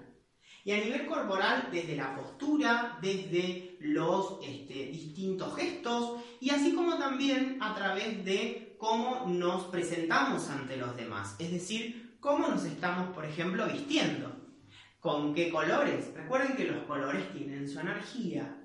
Y 0.64 0.73
a 0.73 0.78
nivel 0.78 1.07
corporal, 1.07 1.68
desde 1.71 1.95
la 1.95 2.16
postura, 2.16 2.99
desde 3.00 3.76
los 3.80 4.40
este, 4.42 4.87
distintos 4.87 5.54
gestos, 5.54 6.21
y 6.40 6.50
así 6.50 6.75
como 6.75 6.99
también 6.99 7.59
a 7.61 7.76
través 7.76 8.25
de 8.25 8.75
cómo 8.76 9.26
nos 9.28 9.66
presentamos 9.66 10.50
ante 10.50 10.76
los 10.76 10.97
demás. 10.97 11.37
Es 11.38 11.52
decir, 11.52 12.18
cómo 12.18 12.49
nos 12.49 12.64
estamos, 12.64 13.14
por 13.14 13.25
ejemplo, 13.25 13.66
vistiendo. 13.66 14.35
¿Con 14.99 15.33
qué 15.33 15.49
colores? 15.49 16.12
Recuerden 16.12 16.57
que 16.57 16.64
los 16.64 16.85
colores 16.87 17.33
tienen 17.33 17.68
su 17.68 17.78
energía. 17.78 18.57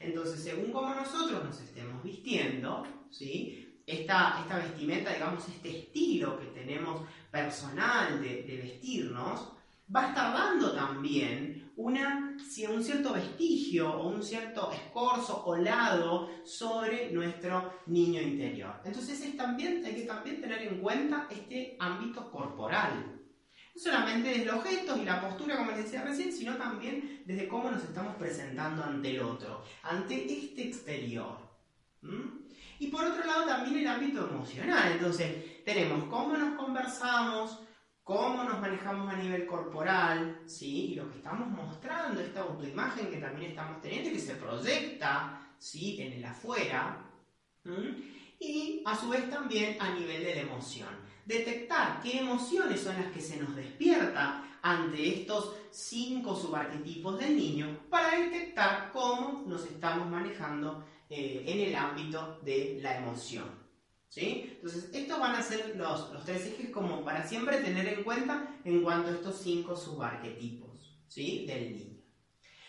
Entonces, 0.00 0.42
según 0.42 0.72
cómo 0.72 0.94
nosotros 0.94 1.44
nos 1.44 1.60
estemos 1.60 2.02
vistiendo, 2.02 2.86
¿sí? 3.10 3.68
esta, 3.88 4.40
esta 4.40 4.58
vestimenta, 4.58 5.12
digamos, 5.12 5.48
este 5.48 5.78
estilo 5.78 6.38
que 6.38 6.46
tenemos 6.46 7.02
personal 7.30 8.20
de, 8.20 8.60
vestirnos, 8.62 9.52
va 9.94 10.04
a 10.04 10.08
estar 10.08 10.34
dando 10.34 10.72
también 10.72 11.72
una, 11.76 12.36
un 12.68 12.84
cierto 12.84 13.14
vestigio 13.14 13.90
o 13.90 14.08
un 14.08 14.22
cierto 14.22 14.70
escorzo 14.72 15.42
o 15.46 15.56
lado 15.56 16.28
sobre 16.44 17.10
nuestro 17.10 17.80
niño 17.86 18.20
interior. 18.20 18.74
Entonces 18.84 19.22
es 19.22 19.36
también, 19.36 19.82
hay 19.84 19.94
que 19.94 20.02
también 20.02 20.40
tener 20.40 20.62
en 20.62 20.80
cuenta 20.80 21.26
este 21.30 21.76
ámbito 21.78 22.30
corporal. 22.30 23.17
No 23.78 23.84
solamente 23.84 24.30
desde 24.30 24.44
los 24.46 24.64
gestos 24.64 24.98
y 24.98 25.04
la 25.04 25.20
postura, 25.20 25.56
como 25.56 25.70
les 25.70 25.84
decía 25.84 26.02
recién, 26.02 26.32
sino 26.32 26.56
también 26.56 27.22
desde 27.24 27.46
cómo 27.46 27.70
nos 27.70 27.84
estamos 27.84 28.16
presentando 28.16 28.82
ante 28.82 29.10
el 29.10 29.20
otro, 29.20 29.62
ante 29.84 30.24
este 30.24 30.66
exterior. 30.66 31.38
Y 32.80 32.88
por 32.88 33.04
otro 33.04 33.24
lado 33.24 33.46
también 33.46 33.78
el 33.78 33.86
ámbito 33.86 34.28
emocional. 34.28 34.90
Entonces, 34.90 35.64
tenemos 35.64 36.04
cómo 36.10 36.36
nos 36.36 36.58
conversamos, 36.58 37.60
cómo 38.02 38.42
nos 38.42 38.60
manejamos 38.60 39.14
a 39.14 39.16
nivel 39.16 39.46
corporal, 39.46 40.42
¿sí? 40.46 40.86
Y 40.86 40.94
lo 40.96 41.08
que 41.12 41.18
estamos 41.18 41.46
mostrando, 41.46 42.20
esta 42.20 42.40
autoimagen 42.40 43.10
que 43.10 43.18
también 43.18 43.52
estamos 43.52 43.80
teniendo 43.80 44.10
que 44.10 44.18
se 44.18 44.34
proyecta, 44.34 45.54
¿sí? 45.56 46.02
En 46.02 46.14
el 46.14 46.24
afuera. 46.24 47.04
Y 48.40 48.82
a 48.84 48.96
su 48.96 49.08
vez 49.08 49.30
también 49.30 49.80
a 49.80 49.94
nivel 49.94 50.24
de 50.24 50.34
la 50.34 50.40
emoción. 50.40 51.07
Detectar 51.28 52.00
qué 52.00 52.20
emociones 52.20 52.80
son 52.80 52.96
las 52.96 53.12
que 53.12 53.20
se 53.20 53.36
nos 53.36 53.54
despierta 53.54 54.42
ante 54.62 55.20
estos 55.20 55.56
cinco 55.70 56.34
subarquetipos 56.34 57.18
del 57.18 57.36
niño 57.36 57.80
para 57.90 58.18
detectar 58.18 58.90
cómo 58.94 59.44
nos 59.46 59.66
estamos 59.66 60.08
manejando 60.08 60.86
eh, 61.10 61.44
en 61.46 61.60
el 61.60 61.74
ámbito 61.74 62.40
de 62.42 62.78
la 62.80 62.96
emoción. 62.96 63.44
¿sí? 64.08 64.54
Entonces, 64.54 64.88
estos 64.90 65.20
van 65.20 65.34
a 65.34 65.42
ser 65.42 65.76
los, 65.76 66.10
los, 66.14 66.24
tres 66.24 66.46
ejes 66.46 66.70
como 66.70 67.04
para 67.04 67.28
siempre 67.28 67.58
tener 67.58 67.86
en 67.88 68.04
cuenta 68.04 68.58
en 68.64 68.82
cuanto 68.82 69.10
a 69.10 69.12
estos 69.12 69.38
cinco 69.38 69.76
subarquetipos 69.76 70.98
¿sí? 71.08 71.44
del 71.46 71.76
niño. 71.76 72.00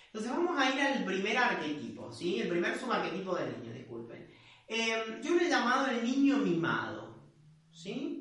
Entonces, 0.07 0.31
vamos 0.33 0.59
a 0.59 0.69
ir 0.69 0.81
al 0.81 1.05
primer 1.05 1.37
arquetipo, 1.37 2.11
¿sí? 2.11 2.41
el 2.41 2.49
primer 2.49 2.77
subarquetipo 2.77 3.35
del 3.35 3.57
niño, 3.57 3.73
disculpen. 3.73 4.29
Em, 4.67 5.21
yo 5.23 5.35
lo 5.35 5.39
he 5.39 5.47
llamado 5.47 5.87
el 5.87 6.03
niño 6.03 6.39
mimado. 6.39 7.09
¿sí? 7.71 8.18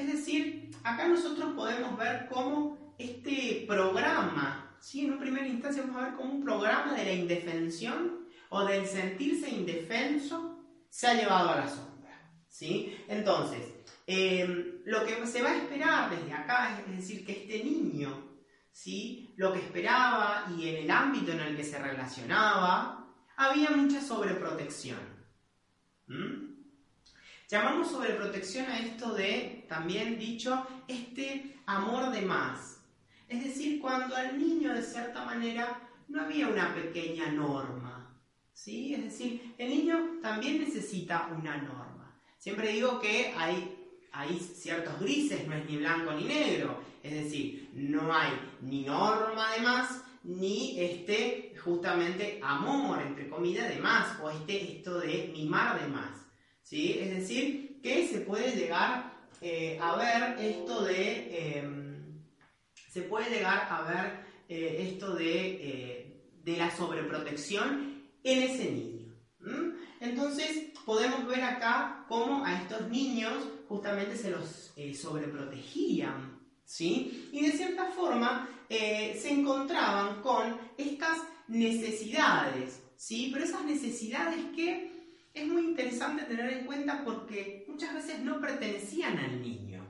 Es 0.00 0.06
decir, 0.06 0.70
acá 0.82 1.08
nosotros 1.08 1.52
podemos 1.54 1.96
ver 1.98 2.26
cómo 2.30 2.94
este 2.96 3.66
programa, 3.68 4.74
¿sí? 4.80 5.02
en 5.02 5.12
una 5.12 5.20
primera 5.20 5.46
instancia 5.46 5.82
vamos 5.82 6.00
a 6.00 6.06
ver 6.06 6.14
como 6.14 6.32
un 6.32 6.42
programa 6.42 6.94
de 6.94 7.04
la 7.04 7.12
indefensión 7.12 8.26
o 8.48 8.64
del 8.64 8.86
sentirse 8.86 9.50
indefenso 9.50 10.64
se 10.88 11.06
ha 11.06 11.14
llevado 11.14 11.50
a 11.50 11.56
la 11.56 11.68
sombra. 11.68 12.18
¿sí? 12.48 12.96
Entonces, 13.08 13.60
em, 14.06 14.80
lo 14.86 15.04
que 15.04 15.26
se 15.26 15.42
va 15.42 15.50
a 15.50 15.58
esperar 15.58 16.08
desde 16.08 16.32
acá 16.32 16.80
es 16.80 16.96
decir 16.96 17.26
que 17.26 17.32
este 17.32 17.62
niño, 17.62 18.38
¿sí? 18.72 19.34
lo 19.36 19.52
que 19.52 19.58
esperaba 19.58 20.46
y 20.56 20.66
en 20.66 20.76
el 20.84 20.90
ámbito 20.90 21.32
en 21.32 21.40
el 21.40 21.56
que 21.56 21.64
se 21.64 21.78
relacionaba, 21.78 23.06
había 23.36 23.70
mucha 23.70 24.00
sobreprotección. 24.00 25.20
Llamamos 27.50 27.90
sobreprotección 27.90 28.66
a 28.66 28.78
esto 28.78 29.12
de, 29.12 29.64
también 29.68 30.20
dicho, 30.20 30.64
este 30.86 31.56
amor 31.66 32.12
de 32.12 32.20
más. 32.22 32.80
Es 33.28 33.42
decir, 33.42 33.80
cuando 33.80 34.14
al 34.14 34.38
niño 34.38 34.72
de 34.72 34.80
cierta 34.80 35.24
manera 35.24 35.80
no 36.06 36.22
había 36.22 36.46
una 36.46 36.72
pequeña 36.72 37.26
norma, 37.32 38.16
¿sí? 38.52 38.94
Es 38.94 39.02
decir, 39.02 39.54
el 39.58 39.68
niño 39.68 40.20
también 40.22 40.60
necesita 40.60 41.28
una 41.36 41.56
norma. 41.56 42.16
Siempre 42.38 42.70
digo 42.70 43.00
que 43.00 43.34
hay, 43.36 43.76
hay 44.12 44.38
ciertos 44.38 45.00
grises, 45.00 45.44
no 45.48 45.56
es 45.56 45.68
ni 45.68 45.78
blanco 45.78 46.12
ni 46.12 46.26
negro. 46.26 46.80
Es 47.02 47.14
decir, 47.24 47.70
no 47.74 48.14
hay 48.14 48.30
ni 48.60 48.84
norma 48.84 49.54
de 49.54 49.60
más, 49.62 50.04
ni 50.22 50.78
este 50.78 51.56
justamente 51.64 52.38
amor, 52.44 53.02
entre 53.02 53.28
comillas, 53.28 53.68
de 53.68 53.80
más, 53.80 54.20
o 54.20 54.30
este, 54.30 54.76
esto 54.76 55.00
de 55.00 55.32
mimar 55.32 55.80
de 55.80 55.88
más. 55.88 56.19
¿Sí? 56.70 56.96
Es 57.00 57.10
decir, 57.10 57.80
que 57.82 58.06
se 58.06 58.20
puede 58.20 58.52
llegar 58.52 59.12
eh, 59.40 59.76
a 59.82 59.96
ver 59.96 60.38
esto 60.38 60.84
de... 60.84 61.58
Em, 61.58 62.22
se 62.88 63.02
puede 63.02 63.30
llegar 63.30 63.66
a 63.68 63.82
ver 63.82 64.20
eh, 64.48 64.88
esto 64.92 65.14
de, 65.14 65.48
eh, 65.48 66.22
de 66.44 66.56
la 66.56 66.70
sobreprotección 66.70 68.04
en 68.22 68.42
ese 68.42 68.70
niño. 68.70 69.00
Entonces 70.00 70.70
podemos 70.84 71.26
ver 71.26 71.42
acá 71.42 72.04
cómo 72.08 72.44
a 72.44 72.54
estos 72.62 72.88
niños 72.88 73.34
justamente 73.68 74.16
se 74.16 74.30
los 74.30 74.72
eh, 74.76 74.94
sobreprotegían, 74.94 76.38
¿sí? 76.64 77.28
Y 77.32 77.46
de 77.46 77.52
cierta 77.52 77.86
forma 77.86 78.48
eh, 78.68 79.18
se 79.20 79.32
encontraban 79.32 80.22
con 80.22 80.56
estas 80.76 81.18
necesidades, 81.48 82.82
¿sí? 82.96 83.30
Pero 83.32 83.44
esas 83.44 83.64
necesidades 83.64 84.44
que 84.54 84.89
es 85.32 85.46
muy 85.46 85.62
interesante 85.62 86.24
tener 86.24 86.50
en 86.52 86.66
cuenta 86.66 87.02
porque 87.04 87.64
muchas 87.68 87.94
veces 87.94 88.20
no 88.20 88.40
pertenecían 88.40 89.18
al 89.18 89.40
niño. 89.40 89.86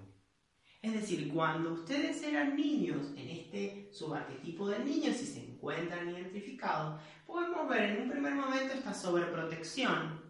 Es 0.83 0.95
decir, 0.95 1.31
cuando 1.33 1.73
ustedes 1.73 2.23
eran 2.23 2.57
niños 2.57 3.13
en 3.17 3.29
este 3.29 3.91
subarquetipo 3.93 4.69
de 4.69 4.79
niños 4.79 5.21
y 5.21 5.27
se 5.27 5.45
encuentran 5.45 6.09
identificados, 6.09 7.01
podemos 7.27 7.69
ver 7.69 7.91
en 7.91 8.03
un 8.03 8.11
primer 8.11 8.35
momento 8.35 8.73
esta 8.73 8.95
sobreprotección, 8.95 10.21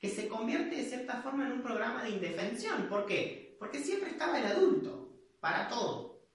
que 0.00 0.08
se 0.08 0.28
convierte 0.28 0.76
de 0.76 0.84
cierta 0.84 1.22
forma 1.22 1.46
en 1.46 1.52
un 1.52 1.62
programa 1.62 2.02
de 2.02 2.10
indefensión. 2.10 2.88
¿Por 2.88 3.06
qué? 3.06 3.56
Porque 3.58 3.78
siempre 3.78 4.10
estaba 4.10 4.38
el 4.38 4.46
adulto, 4.46 5.16
para 5.40 5.68
todo. 5.68 6.26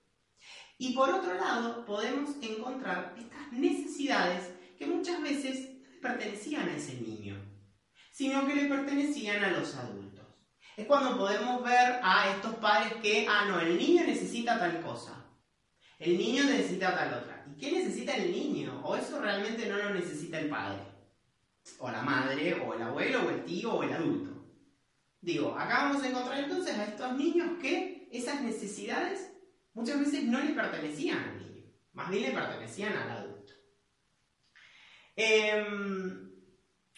Y 0.78 0.94
por 0.94 1.10
otro 1.10 1.34
lado, 1.36 1.86
podemos 1.86 2.38
encontrar 2.42 3.14
estas 3.18 3.52
necesidades 3.52 4.52
que 4.78 4.88
muchas 4.88 5.22
veces 5.22 5.70
pertenecían 6.02 6.70
a 6.70 6.76
ese 6.76 7.00
niño, 7.00 7.51
sino 8.12 8.46
que 8.46 8.56
le 8.56 8.66
pertenecían 8.66 9.44
a 9.44 9.52
los 9.52 9.76
adultos. 9.76 10.28
Es 10.78 10.86
cuando 10.86 11.18
podemos 11.18 11.64
ver 11.64 12.00
a 12.04 12.30
estos 12.36 12.56
padres 12.56 12.94
que, 13.02 13.26
ah, 13.28 13.46
no, 13.48 13.60
el 13.60 13.78
niño 13.78 14.04
necesita 14.06 14.60
tal 14.60 14.82
cosa, 14.82 15.26
el 15.98 16.18
niño 16.18 16.44
necesita 16.44 16.96
tal 16.96 17.24
otra. 17.24 17.46
¿Qué 17.60 17.72
necesita 17.72 18.16
el 18.16 18.32
niño? 18.32 18.82
¿O 18.84 18.96
eso 18.96 19.22
realmente 19.22 19.68
no 19.68 19.78
lo 19.78 19.92
necesita 19.92 20.40
el 20.40 20.50
padre? 20.50 20.82
O 21.80 21.92
la 21.92 22.02
madre, 22.02 22.60
o 22.66 22.74
el 22.74 22.82
abuelo, 22.82 23.26
o 23.26 23.30
el 23.30 23.46
tío, 23.46 23.74
o 23.74 23.84
el 23.84 23.94
adulto. 23.94 24.32
Digo, 25.22 25.56
acá 25.56 25.84
vamos 25.84 26.04
a 26.04 26.10
encontrar 26.10 26.40
entonces 26.40 26.76
a 26.76 26.86
estos 26.86 27.16
niños 27.16 27.60
que 27.62 28.10
esas 28.12 28.42
necesidades 28.42 29.32
muchas 29.74 30.00
veces 30.00 30.24
no 30.24 30.42
le 30.42 30.54
pertenecían 30.54 31.20
al 31.20 31.38
niño, 31.40 31.72
más 31.94 32.10
bien 32.10 32.24
le 32.24 32.32
pertenecían 32.32 32.94
al 32.94 33.12
adulto. 33.12 33.54
Em, 35.16 36.21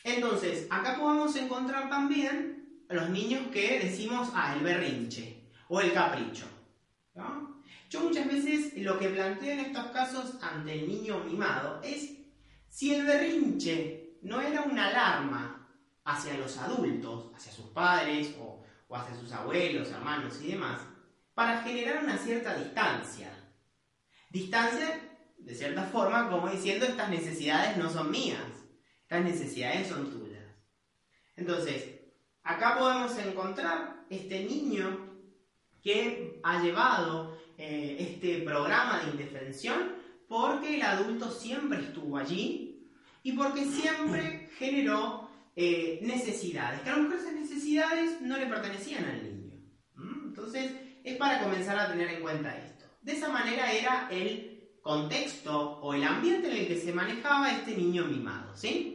entonces, 0.04 0.68
acá 0.70 0.98
podemos 1.00 1.36
encontrar 1.36 1.90
también 1.90 2.84
a 2.90 2.94
los 2.94 3.10
niños 3.10 3.48
que 3.52 3.80
decimos, 3.80 4.30
ah, 4.34 4.54
el 4.56 4.64
berrinche 4.64 5.50
o 5.70 5.80
el 5.80 5.94
capricho. 5.94 6.46
Yo 7.90 8.02
muchas 8.02 8.28
veces 8.28 8.74
lo 8.78 8.98
que 9.00 9.10
planteo 9.10 9.54
en 9.54 9.60
estos 9.60 9.86
casos 9.88 10.34
ante 10.42 10.74
el 10.74 10.88
niño 10.88 11.24
mimado 11.24 11.80
es 11.84 12.12
si 12.68 12.94
el 12.94 13.06
berrinche 13.06 14.18
no 14.24 14.42
era 14.42 14.64
una 14.64 14.88
alarma 14.88 15.70
hacia 16.04 16.38
los 16.38 16.58
adultos, 16.58 17.32
hacia 17.36 17.52
sus 17.52 17.68
padres 17.68 18.36
o, 18.40 18.64
o 18.88 18.96
hacia 18.96 19.16
sus 19.16 19.32
abuelos, 19.32 19.90
hermanos 19.92 20.40
y 20.42 20.48
demás, 20.48 20.82
para 21.34 21.62
generar 21.62 22.04
una 22.04 22.18
cierta 22.18 22.56
distancia. 22.56 23.32
Distancia, 24.30 25.00
de 25.38 25.56
cierta 25.56 25.84
forma, 25.84 26.30
como 26.30 26.50
diciendo, 26.50 26.86
estas 26.86 27.10
necesidades 27.10 27.78
no 27.78 27.90
son 27.90 28.10
mías, 28.12 28.40
estas 29.14 29.26
necesidades 29.26 29.88
son 29.88 30.10
tuyas. 30.10 30.44
Entonces, 31.36 32.00
acá 32.44 32.78
podemos 32.80 33.16
encontrar 33.20 34.06
este 34.10 34.44
niño 34.44 35.20
que 35.84 36.40
ha 36.42 36.64
llevado 36.64 37.38
eh, 37.58 37.98
este 38.00 38.42
programa 38.42 39.04
de 39.04 39.12
indefensión 39.12 39.96
porque 40.28 40.76
el 40.76 40.82
adulto 40.82 41.30
siempre 41.30 41.80
estuvo 41.82 42.18
allí 42.18 42.90
y 43.22 43.34
porque 43.34 43.66
siempre 43.66 44.50
generó 44.58 45.30
eh, 45.56 46.00
necesidades, 46.02 46.82
que 46.82 46.90
a 46.90 46.96
lo 46.96 47.04
mejor 47.04 47.20
esas 47.20 47.34
necesidades 47.34 48.20
no 48.22 48.38
le 48.38 48.48
pertenecían 48.48 49.06
al 49.06 49.24
niño. 49.24 49.54
Entonces, 50.26 50.72
es 51.04 51.18
para 51.18 51.44
comenzar 51.44 51.78
a 51.78 51.92
tener 51.92 52.10
en 52.10 52.22
cuenta 52.22 52.58
esto. 52.58 52.86
De 53.02 53.12
esa 53.12 53.30
manera 53.30 53.72
era 53.72 54.08
el 54.10 54.72
contexto 54.82 55.80
o 55.82 55.94
el 55.94 56.04
ambiente 56.04 56.50
en 56.50 56.58
el 56.58 56.68
que 56.68 56.80
se 56.80 56.94
manejaba 56.94 57.52
este 57.52 57.78
niño 57.78 58.06
mimado, 58.06 58.56
¿sí? 58.56 58.93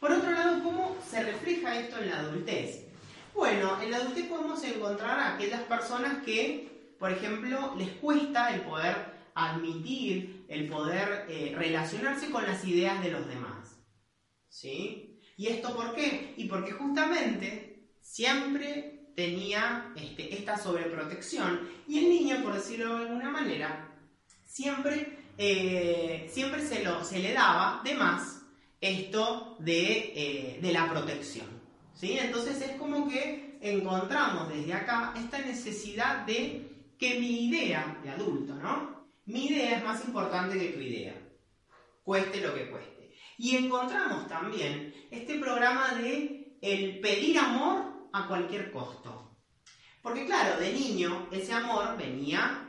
Por 0.00 0.12
otro 0.12 0.30
lado, 0.30 0.62
¿cómo 0.62 0.96
se 1.06 1.22
refleja 1.22 1.78
esto 1.78 1.98
en 1.98 2.08
la 2.08 2.20
adultez? 2.20 2.86
Bueno, 3.34 3.80
en 3.82 3.90
la 3.90 3.98
adultez 3.98 4.26
podemos 4.26 4.64
encontrar 4.64 5.20
a 5.20 5.34
aquellas 5.34 5.60
personas 5.64 6.24
que, 6.24 6.94
por 6.98 7.12
ejemplo, 7.12 7.74
les 7.76 7.90
cuesta 7.90 8.54
el 8.54 8.62
poder 8.62 8.96
admitir, 9.34 10.46
el 10.48 10.68
poder 10.70 11.26
eh, 11.28 11.54
relacionarse 11.54 12.30
con 12.30 12.44
las 12.44 12.64
ideas 12.64 13.02
de 13.04 13.10
los 13.10 13.28
demás. 13.28 13.78
¿Sí? 14.48 15.20
¿Y 15.36 15.48
esto 15.48 15.76
por 15.76 15.94
qué? 15.94 16.32
Y 16.38 16.46
porque 16.46 16.72
justamente 16.72 17.90
siempre 18.00 19.10
tenía 19.14 19.92
este, 19.96 20.34
esta 20.34 20.56
sobreprotección 20.56 21.68
y 21.86 21.98
el 21.98 22.08
niño, 22.08 22.42
por 22.42 22.54
decirlo 22.54 22.96
de 22.96 23.04
alguna 23.04 23.28
manera, 23.28 23.94
siempre, 24.46 25.18
eh, 25.36 26.26
siempre 26.32 26.66
se, 26.66 26.82
lo, 26.82 27.04
se 27.04 27.18
le 27.18 27.34
daba 27.34 27.82
de 27.84 27.94
más 27.94 28.39
esto 28.80 29.56
de, 29.58 30.12
eh, 30.14 30.58
de 30.60 30.72
la 30.72 30.88
protección. 30.90 31.60
Entonces 32.02 32.60
es 32.62 32.76
como 32.76 33.08
que 33.08 33.58
encontramos 33.60 34.48
desde 34.48 34.72
acá 34.72 35.12
esta 35.16 35.38
necesidad 35.38 36.24
de 36.24 36.66
que 36.98 37.20
mi 37.20 37.46
idea 37.46 37.98
de 38.02 38.10
adulto, 38.10 38.54
¿no? 38.54 39.08
Mi 39.26 39.46
idea 39.46 39.78
es 39.78 39.84
más 39.84 40.04
importante 40.04 40.58
que 40.58 40.72
tu 40.72 40.80
idea, 40.80 41.14
cueste 42.02 42.40
lo 42.40 42.54
que 42.54 42.70
cueste. 42.70 43.14
Y 43.38 43.56
encontramos 43.56 44.26
también 44.28 44.94
este 45.10 45.38
programa 45.38 45.94
de 45.94 46.58
el 46.60 47.00
pedir 47.00 47.38
amor 47.38 48.08
a 48.12 48.26
cualquier 48.26 48.72
costo. 48.72 49.36
Porque 50.02 50.24
claro, 50.24 50.58
de 50.58 50.72
niño 50.72 51.28
ese 51.30 51.52
amor 51.52 51.96
venía 51.96 52.66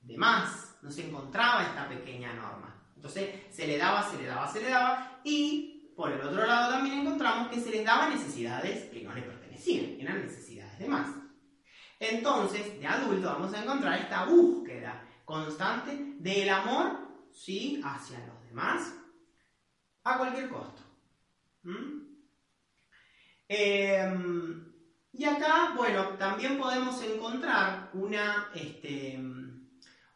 de 0.00 0.16
más, 0.16 0.76
no 0.82 0.90
se 0.90 1.06
encontraba 1.06 1.62
esta 1.62 1.88
pequeña 1.88 2.32
norma. 2.34 2.63
Entonces 3.04 3.34
se 3.50 3.66
le 3.66 3.76
daba, 3.76 4.02
se 4.10 4.16
le 4.16 4.24
daba, 4.24 4.50
se 4.50 4.62
le 4.62 4.70
daba 4.70 5.20
y 5.24 5.92
por 5.94 6.10
el 6.10 6.22
otro 6.22 6.46
lado 6.46 6.72
también 6.72 7.00
encontramos 7.00 7.48
que 7.48 7.60
se 7.60 7.70
les 7.70 7.84
daba 7.84 8.08
necesidades 8.08 8.84
que 8.90 9.02
no 9.02 9.12
le 9.12 9.20
pertenecían, 9.20 10.00
eran 10.00 10.22
necesidades 10.22 10.78
de 10.78 10.88
más. 10.88 11.14
Entonces, 12.00 12.80
de 12.80 12.86
adulto 12.86 13.26
vamos 13.26 13.52
a 13.52 13.62
encontrar 13.62 13.98
esta 13.98 14.24
búsqueda 14.24 15.06
constante 15.26 16.14
del 16.18 16.48
amor, 16.48 17.28
sí, 17.30 17.82
hacia 17.84 18.20
los 18.20 18.42
demás, 18.48 18.94
a 20.02 20.16
cualquier 20.16 20.48
costo. 20.48 20.80
¿Mm? 21.62 22.04
Em, 23.48 24.72
y 25.12 25.24
acá, 25.26 25.74
bueno, 25.76 26.08
también 26.18 26.58
podemos 26.58 27.02
encontrar 27.02 27.90
una, 27.92 28.48
este, 28.54 29.20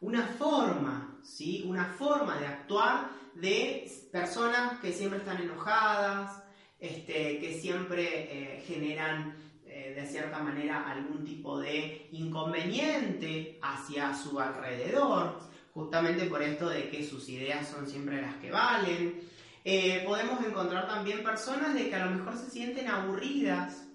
una 0.01 0.23
forma, 0.23 1.19
¿sí? 1.23 1.63
Una 1.67 1.85
forma 1.85 2.37
de 2.37 2.47
actuar 2.47 3.09
de 3.35 3.89
personas 4.11 4.79
que 4.79 4.91
siempre 4.91 5.19
están 5.19 5.41
enojadas, 5.41 6.43
este, 6.79 7.39
que 7.39 7.59
siempre 7.59 8.03
eh, 8.31 8.63
generan 8.65 9.35
eh, 9.65 9.93
de 9.95 10.07
cierta 10.07 10.39
manera 10.39 10.89
algún 10.89 11.25
tipo 11.25 11.59
de 11.59 12.07
inconveniente 12.11 13.59
hacia 13.61 14.15
su 14.15 14.39
alrededor, 14.39 15.39
justamente 15.73 16.25
por 16.25 16.41
esto 16.41 16.69
de 16.69 16.89
que 16.89 17.05
sus 17.05 17.27
ideas 17.29 17.67
son 17.67 17.87
siempre 17.87 18.21
las 18.21 18.35
que 18.35 18.51
valen. 18.51 19.21
Eh, 19.65 20.03
podemos 20.05 20.43
encontrar 20.45 20.87
también 20.87 21.23
personas 21.23 21.73
de 21.73 21.89
que 21.89 21.95
a 21.95 22.05
lo 22.05 22.11
mejor 22.11 22.37
se 22.37 22.49
sienten 22.49 22.87
aburridas 22.87 23.85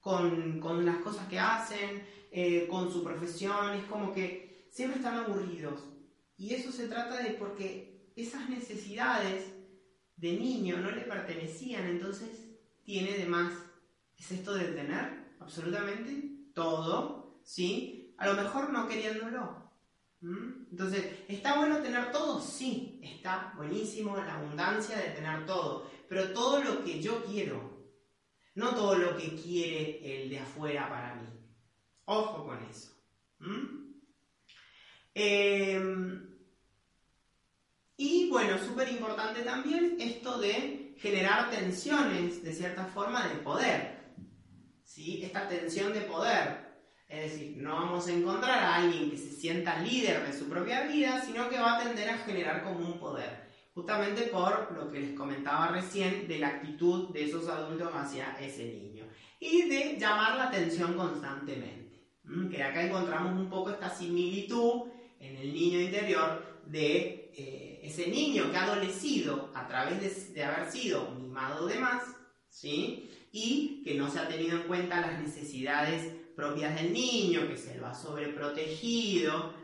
con, 0.00 0.60
con 0.60 0.84
las 0.84 0.96
cosas 0.96 1.26
que 1.28 1.38
hacen, 1.38 2.06
con 2.68 2.92
su 2.92 3.02
profesión, 3.02 3.72
es 3.72 3.84
como 3.84 4.12
que 4.12 4.47
siempre 4.70 4.98
están 4.98 5.16
aburridos. 5.18 5.82
Y 6.36 6.54
eso 6.54 6.70
se 6.70 6.88
trata 6.88 7.22
de 7.22 7.30
porque 7.30 8.12
esas 8.16 8.48
necesidades 8.48 9.52
de 10.16 10.32
niño 10.32 10.78
no 10.78 10.90
le 10.90 11.02
pertenecían, 11.02 11.86
entonces 11.86 12.48
tiene 12.84 13.18
de 13.18 13.26
más. 13.26 13.52
Es 14.16 14.32
esto 14.32 14.54
de 14.54 14.72
tener 14.72 15.36
absolutamente 15.38 16.50
todo, 16.54 17.40
¿sí? 17.44 18.14
A 18.18 18.26
lo 18.26 18.34
mejor 18.34 18.70
no 18.70 18.88
queriéndolo. 18.88 19.68
Entonces, 20.20 21.20
¿está 21.28 21.58
bueno 21.58 21.78
tener 21.78 22.10
todo? 22.10 22.40
Sí, 22.40 23.00
está 23.02 23.52
buenísimo 23.56 24.16
la 24.16 24.38
abundancia 24.38 24.96
de 24.96 25.10
tener 25.10 25.46
todo, 25.46 25.88
pero 26.08 26.32
todo 26.32 26.62
lo 26.62 26.82
que 26.82 27.00
yo 27.00 27.24
quiero, 27.24 27.78
no 28.56 28.74
todo 28.74 28.96
lo 28.96 29.16
que 29.16 29.36
quiere 29.36 30.22
el 30.22 30.28
de 30.28 30.40
afuera 30.40 30.88
para 30.88 31.14
mí. 31.14 31.28
Ojo 32.06 32.46
con 32.46 32.60
eso. 32.64 32.90
Eh, 35.20 35.80
y 37.96 38.30
bueno, 38.30 38.56
súper 38.58 38.88
importante 38.88 39.42
también 39.42 39.96
esto 39.98 40.38
de 40.38 40.94
generar 40.98 41.50
tensiones, 41.50 42.44
de 42.44 42.52
cierta 42.52 42.84
forma, 42.84 43.26
de 43.26 43.34
poder. 43.36 43.98
¿Sí? 44.84 45.20
Esta 45.24 45.48
tensión 45.48 45.92
de 45.92 46.02
poder. 46.02 46.68
Es 47.08 47.32
decir, 47.32 47.56
no 47.56 47.72
vamos 47.72 48.06
a 48.06 48.12
encontrar 48.12 48.58
a 48.58 48.76
alguien 48.76 49.10
que 49.10 49.18
se 49.18 49.32
sienta 49.32 49.82
líder 49.82 50.24
de 50.24 50.38
su 50.38 50.48
propia 50.48 50.86
vida, 50.86 51.20
sino 51.20 51.48
que 51.48 51.58
va 51.58 51.76
a 51.76 51.82
tender 51.82 52.10
a 52.10 52.18
generar 52.18 52.62
como 52.62 52.86
un 52.86 53.00
poder. 53.00 53.48
Justamente 53.74 54.22
por 54.28 54.72
lo 54.72 54.88
que 54.92 55.00
les 55.00 55.18
comentaba 55.18 55.68
recién 55.68 56.28
de 56.28 56.38
la 56.38 56.48
actitud 56.48 57.08
de 57.12 57.24
esos 57.24 57.48
adultos 57.48 57.90
hacia 57.92 58.38
ese 58.38 58.64
niño. 58.66 59.06
Y 59.40 59.68
de 59.68 59.96
llamar 59.98 60.36
la 60.36 60.48
atención 60.48 60.94
constantemente. 60.94 62.06
Que 62.48 62.62
acá 62.62 62.82
encontramos 62.82 63.32
un 63.32 63.48
poco 63.48 63.70
esta 63.70 63.90
similitud 63.90 64.82
en 65.20 65.36
el 65.36 65.52
niño 65.52 65.80
interior 65.80 66.62
de... 66.66 67.32
Eh, 67.36 67.68
ese 67.88 68.08
niño 68.08 68.50
que 68.50 68.56
ha 68.56 68.64
adolecido 68.64 69.50
a 69.54 69.66
través 69.66 70.34
de, 70.34 70.44
haber 70.44 70.70
sido 70.70 71.10
mimado 71.12 71.66
de 71.66 71.78
más, 71.78 72.02
¿sí? 72.48 73.10
Y 73.32 73.82
que 73.82 73.94
no 73.94 74.10
se 74.10 74.18
ha 74.18 74.28
tenido 74.28 74.60
en 74.60 74.66
cuenta 74.66 75.00
las 75.00 75.20
necesidades 75.20 76.14
propias 76.36 76.74
del 76.74 76.92
niño, 76.92 77.48
que 77.48 77.56
se 77.56 77.76
lo 77.78 77.86
ha 77.86 77.94
sobreprotegido, 77.94 79.54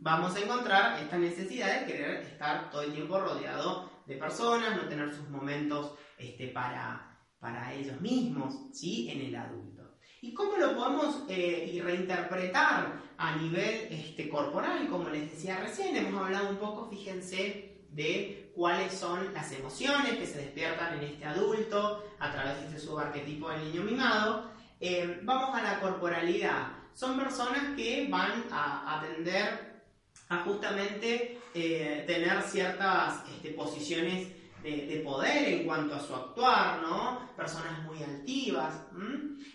vamos 0.00 0.34
a 0.34 0.40
encontrar 0.40 1.02
esta 1.02 1.18
necesidad 1.18 1.80
de 1.80 1.86
querer 1.86 2.22
estar 2.22 2.70
todo 2.70 2.82
el 2.82 2.92
tiempo 2.92 3.18
rodeado 3.18 3.90
de 4.06 4.16
personas, 4.16 4.76
no 4.76 4.88
tener 4.88 5.14
sus 5.14 5.28
momentos 5.28 5.94
este, 6.18 6.48
para, 6.48 7.18
para 7.38 7.72
ellos 7.74 8.00
mismos, 8.00 8.54
¿sí? 8.72 9.08
En 9.10 9.20
el 9.20 9.36
adulto. 9.36 9.85
¿Y 10.20 10.32
cómo 10.32 10.56
lo 10.56 10.74
podemos 10.74 11.24
eh, 11.28 11.80
reinterpretar 11.84 13.00
a 13.18 13.36
nivel 13.36 13.88
este, 13.90 14.28
corporal, 14.28 14.88
como 14.88 15.08
les 15.10 15.30
decía 15.30 15.60
recién, 15.60 15.96
hemos 15.96 16.24
hablado 16.24 16.50
un 16.50 16.56
poco, 16.56 16.88
fíjense, 16.88 17.76
de 17.90 18.52
cuáles 18.54 18.92
son 18.92 19.32
las 19.34 19.52
emociones 19.52 20.16
que 20.16 20.26
se 20.26 20.38
despiertan 20.38 20.98
en 20.98 21.04
este 21.04 21.24
adulto 21.24 22.04
a 22.18 22.32
través 22.32 22.60
de 22.60 22.66
este 22.66 22.80
subarquetipo 22.80 23.50
del 23.50 23.64
niño 23.64 23.82
mimado. 23.82 24.50
Eh, 24.80 25.20
vamos 25.22 25.56
a 25.56 25.62
la 25.62 25.80
corporalidad. 25.80 26.68
Son 26.94 27.18
personas 27.18 27.76
que 27.76 28.08
van 28.10 28.44
a, 28.50 28.98
atender 28.98 29.82
a 30.28 30.38
justamente 30.38 31.38
eh, 31.54 32.04
tener 32.06 32.42
ciertas 32.42 33.22
este, 33.30 33.50
posiciones 33.50 34.28
de, 34.74 35.02
poder 35.04 35.48
en 35.48 35.64
cuanto 35.64 35.94
a 35.94 36.00
su 36.00 36.14
actuar, 36.14 36.82
¿no? 36.82 37.30
Personas 37.36 37.82
muy 37.84 38.02
altivas. 38.02 38.74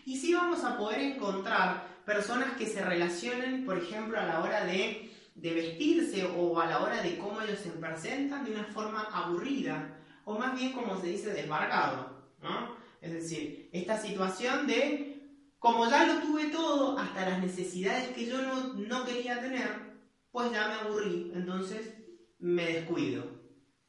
Y 0.06 0.18
sí 0.18 0.34
vamos 0.34 0.64
a 0.64 0.78
poder 0.78 1.00
encontrar 1.02 1.86
personas 2.06 2.54
que 2.58 2.66
se 2.66 2.84
relacionen, 2.84 3.66
por 3.66 3.78
ejemplo, 3.78 4.20
a 4.20 4.26
la 4.26 4.42
hora 4.42 4.66
de, 4.66 5.10
vestirse 5.36 6.26
o 6.26 6.60
a 6.60 6.68
la 6.68 6.82
hora 6.82 7.02
de 7.02 7.18
cómo 7.18 7.42
ellos 7.42 7.60
se 7.60 7.72
presentan 7.72 8.46
de 8.46 8.52
una 8.52 8.66
forma 8.66 9.02
aburrida, 9.12 9.98
o 10.26 10.38
más 10.38 10.58
bien 10.58 10.72
como 10.72 11.00
se 11.00 11.08
dice, 11.08 11.34
desbargado. 11.34 12.22
¿no? 12.42 12.76
Es 13.02 13.12
decir, 13.12 13.70
esta 13.74 13.98
situación 13.98 14.68
de, 14.68 15.48
como 15.60 15.90
ya 15.90 16.06
lo 16.06 16.22
tuve 16.22 16.48
todo, 16.48 16.98
hasta 16.98 17.30
las 17.30 17.40
necesidades 17.40 18.10
que 18.10 18.28
yo 18.28 18.42
no, 18.42 18.74
no 18.74 19.06
quería 19.06 19.42
tener, 19.42 19.92
pues 20.32 20.52
ya 20.52 20.68
me 20.68 20.74
aburrí, 20.76 21.32
entonces 21.34 21.94
me 22.40 22.66
descuido. 22.66 23.31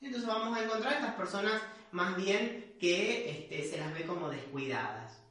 Entonces 0.02 0.26
vamos 0.26 0.58
a 0.58 0.64
encontrar 0.64 0.94
estas 0.94 1.14
personas 1.14 1.62
más 1.92 2.16
bien 2.16 2.74
que 2.80 3.30
este, 3.30 3.62
se 3.62 3.78
las 3.78 3.94
ve 3.94 4.04
como 4.04 4.28
descuidadas. 4.28 5.22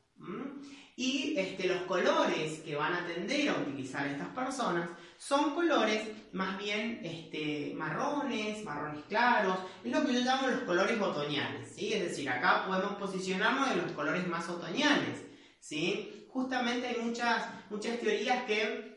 Y 0.95 1.35
este, 1.37 1.67
los 1.67 1.81
colores 1.83 2.59
que 2.59 2.75
van 2.75 2.93
a 2.93 3.05
tender 3.05 3.49
a 3.49 3.55
utilizar 3.55 4.07
estas 4.07 4.29
personas 4.29 4.89
son 5.17 5.55
colores 5.55 6.07
más 6.31 6.57
bien 6.57 7.01
este, 7.03 7.73
marrones, 7.75 8.63
marrones 8.63 9.03
claros, 9.09 9.57
es 9.83 9.91
lo 9.91 10.05
que 10.05 10.13
yo 10.13 10.19
llamo 10.21 10.47
los 10.47 10.61
colores 10.61 11.01
otoñales, 11.01 11.73
¿sí? 11.75 11.93
Es 11.93 12.03
decir, 12.03 12.29
acá 12.29 12.65
podemos 12.67 12.95
posicionarnos 12.95 13.71
en 13.71 13.81
los 13.81 13.91
colores 13.93 14.27
más 14.27 14.47
otoñales, 14.47 15.21
¿sí? 15.59 16.27
Justamente 16.29 16.87
hay 16.87 17.01
muchas, 17.01 17.45
muchas 17.69 17.99
teorías 17.99 18.43
que 18.43 18.91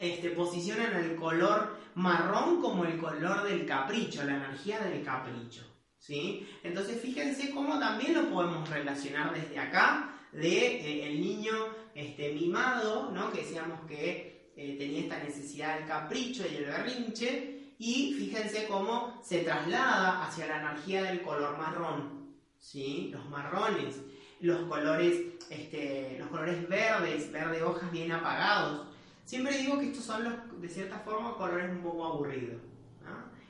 este, 0.00 0.30
posicionan 0.30 0.94
el 0.94 1.16
color 1.16 1.76
marrón 1.96 2.60
como 2.60 2.84
el 2.84 2.98
color 2.98 3.42
del 3.44 3.64
capricho, 3.66 4.22
la 4.22 4.36
energía 4.36 4.80
del 4.80 5.02
capricho, 5.02 5.62
¿sí? 5.98 6.46
Entonces 6.62 7.00
fíjense 7.00 7.50
cómo 7.50 7.78
también 7.78 8.14
lo 8.14 8.28
podemos 8.28 8.68
relacionar 8.68 9.32
desde 9.32 9.58
acá 9.58 10.14
de 10.30 10.76
eh, 10.76 11.08
el 11.08 11.20
niño 11.20 11.54
este, 11.94 12.32
mimado, 12.34 13.10
¿no? 13.12 13.32
que 13.32 13.40
decíamos 13.40 13.80
que 13.88 14.52
eh, 14.56 14.76
tenía 14.78 15.00
esta 15.00 15.22
necesidad 15.22 15.78
del 15.78 15.88
capricho 15.88 16.44
y 16.50 16.56
el 16.56 16.66
berrinche, 16.66 17.72
y 17.78 18.14
fíjense 18.14 18.66
cómo 18.68 19.18
se 19.24 19.40
traslada 19.40 20.26
hacia 20.26 20.46
la 20.46 20.60
energía 20.60 21.02
del 21.02 21.22
color 21.22 21.56
marrón, 21.56 22.34
¿sí? 22.58 23.10
los 23.12 23.26
marrones, 23.30 24.02
los 24.40 24.68
colores, 24.68 25.18
este, 25.48 26.16
los 26.18 26.28
colores 26.28 26.68
verdes, 26.68 27.32
verde 27.32 27.62
hojas 27.62 27.90
bien 27.90 28.12
apagados. 28.12 28.86
Siempre 29.26 29.58
digo 29.58 29.76
que 29.80 29.86
estos 29.86 30.04
son 30.04 30.22
los, 30.22 30.60
de 30.60 30.68
cierta 30.68 31.00
forma, 31.00 31.36
colores 31.36 31.68
un 31.68 31.82
poco 31.82 32.06
aburridos. 32.06 32.62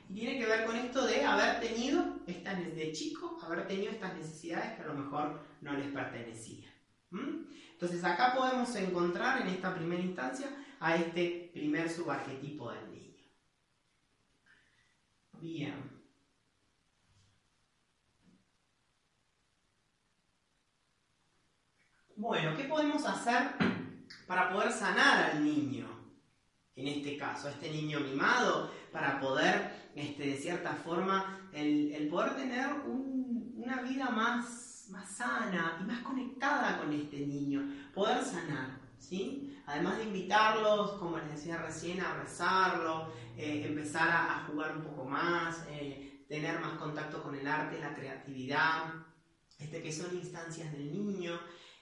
Y 0.09 0.13
tiene 0.15 0.39
que 0.39 0.45
ver 0.47 0.65
con 0.65 0.75
esto 0.75 1.05
de 1.05 1.23
haber 1.23 1.59
tenido, 1.59 2.17
estas, 2.25 2.57
de 2.75 2.91
chico, 2.93 3.39
haber 3.43 3.67
tenido 3.67 3.91
estas 3.91 4.15
necesidades 4.15 4.75
que 4.75 4.81
a 4.81 4.87
lo 4.87 4.95
mejor 4.95 5.39
no 5.61 5.73
les 5.73 5.91
pertenecían. 5.91 6.73
Entonces 7.11 8.03
acá 8.03 8.33
podemos 8.35 8.75
encontrar 8.75 9.41
en 9.41 9.49
esta 9.49 9.75
primera 9.75 10.01
instancia 10.01 10.47
a 10.79 10.95
este 10.95 11.51
primer 11.53 11.87
subarquetipo 11.89 12.71
del 12.71 12.91
niño. 12.91 13.23
Bien. 15.33 15.97
Bueno, 22.15 22.57
¿qué 22.57 22.63
podemos 22.63 23.05
hacer 23.05 23.76
para 24.27 24.51
poder 24.51 24.71
sanar 24.71 25.31
al 25.31 25.43
niño? 25.43 25.87
En 26.75 26.87
este 26.87 27.17
caso, 27.17 27.47
a 27.47 27.51
este 27.51 27.71
niño 27.71 27.99
mimado, 28.01 28.71
para 28.91 29.19
poder, 29.19 29.89
este, 29.95 30.27
de 30.27 30.37
cierta 30.37 30.73
forma, 30.73 31.49
el, 31.51 32.07
poder 32.09 32.35
tener 32.35 32.67
una 32.85 33.81
vida 33.81 34.09
más 34.09 34.67
más 34.89 35.17
sana 35.17 35.77
y 35.81 35.83
más 35.85 36.01
conectada 36.01 36.77
con 36.79 36.93
este 36.93 37.25
niño, 37.25 37.61
poder 37.93 38.23
sanar. 38.23 38.79
¿Sí? 38.99 39.55
Además 39.67 39.97
de 39.97 40.05
invitarlos, 40.05 40.91
como 40.93 41.17
les 41.17 41.31
decía 41.31 41.57
recién, 41.57 42.01
a 42.01 42.15
rezarlo, 42.15 43.13
eh, 43.37 43.63
empezar 43.67 44.09
a, 44.09 44.45
jugar 44.49 44.75
un 44.75 44.83
poco 44.83 45.05
más, 45.05 45.65
eh, 45.69 46.25
tener 46.27 46.59
más 46.59 46.73
contacto 46.77 47.21
con 47.21 47.35
el 47.35 47.47
arte, 47.47 47.79
la 47.79 47.93
creatividad, 47.93 48.93
este, 49.59 49.81
que 49.81 49.93
son 49.93 50.15
instancias 50.15 50.71
del 50.71 50.91
niño, 50.91 51.39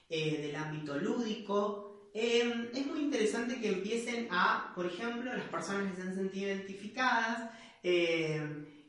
eh, 0.08 0.42
del 0.42 0.56
ámbito 0.56 0.98
lúdico. 0.98 1.95
Es 2.18 2.86
muy 2.86 3.00
interesante 3.00 3.60
que 3.60 3.68
empiecen 3.68 4.28
a, 4.30 4.72
por 4.74 4.86
ejemplo, 4.86 5.34
las 5.34 5.48
personas 5.48 5.90
que 5.90 5.96
se 5.96 6.08
han 6.08 6.14
sentido 6.14 6.48
identificadas, 6.48 7.50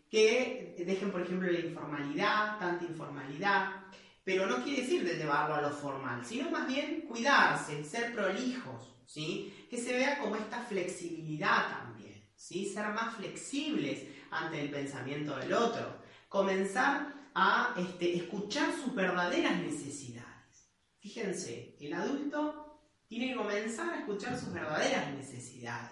que 0.10 0.76
dejen, 0.78 1.12
por 1.12 1.22
ejemplo, 1.22 1.52
la 1.52 1.60
informalidad, 1.60 2.58
tanta 2.58 2.86
informalidad, 2.86 3.84
pero 4.24 4.46
no 4.46 4.64
quiere 4.64 4.82
decir 4.82 5.04
de 5.04 5.16
llevarlo 5.16 5.56
a 5.56 5.62
lo 5.62 5.70
formal, 5.70 6.26
sino 6.26 6.50
más 6.52 6.68
bien 6.68 7.02
cuidarse, 7.02 7.84
ser 7.84 8.14
prolijos, 8.14 8.96
¿sí? 9.06 9.68
Que 9.70 9.78
se 9.78 9.94
vea 9.94 10.20
como 10.20 10.36
esta 10.36 10.62
flexibilidad 10.62 11.70
también, 11.70 12.24
¿sí? 12.36 12.66
Ser 12.66 12.88
más 12.90 13.16
flexibles 13.16 14.04
ante 14.32 14.62
el 14.62 14.70
pensamiento 14.70 15.38
del 15.38 15.54
otro, 15.54 16.02
comenzar 16.30 17.14
a 17.34 17.74
este, 17.78 18.16
escuchar 18.18 18.74
sus 18.74 18.94
verdaderas 18.96 19.62
necesidades. 19.62 20.72
Fíjense, 21.00 21.78
el 21.80 21.94
adulto 21.94 22.67
tiene 23.08 23.30
que 23.30 23.36
comenzar 23.36 23.94
a 23.94 24.00
escuchar 24.00 24.38
sus 24.38 24.54
verdaderas 24.54 25.14
necesidades, 25.14 25.92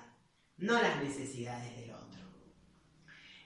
no 0.58 0.82
las 0.82 1.02
necesidades 1.02 1.76
del 1.78 1.92
otro. 1.92 2.22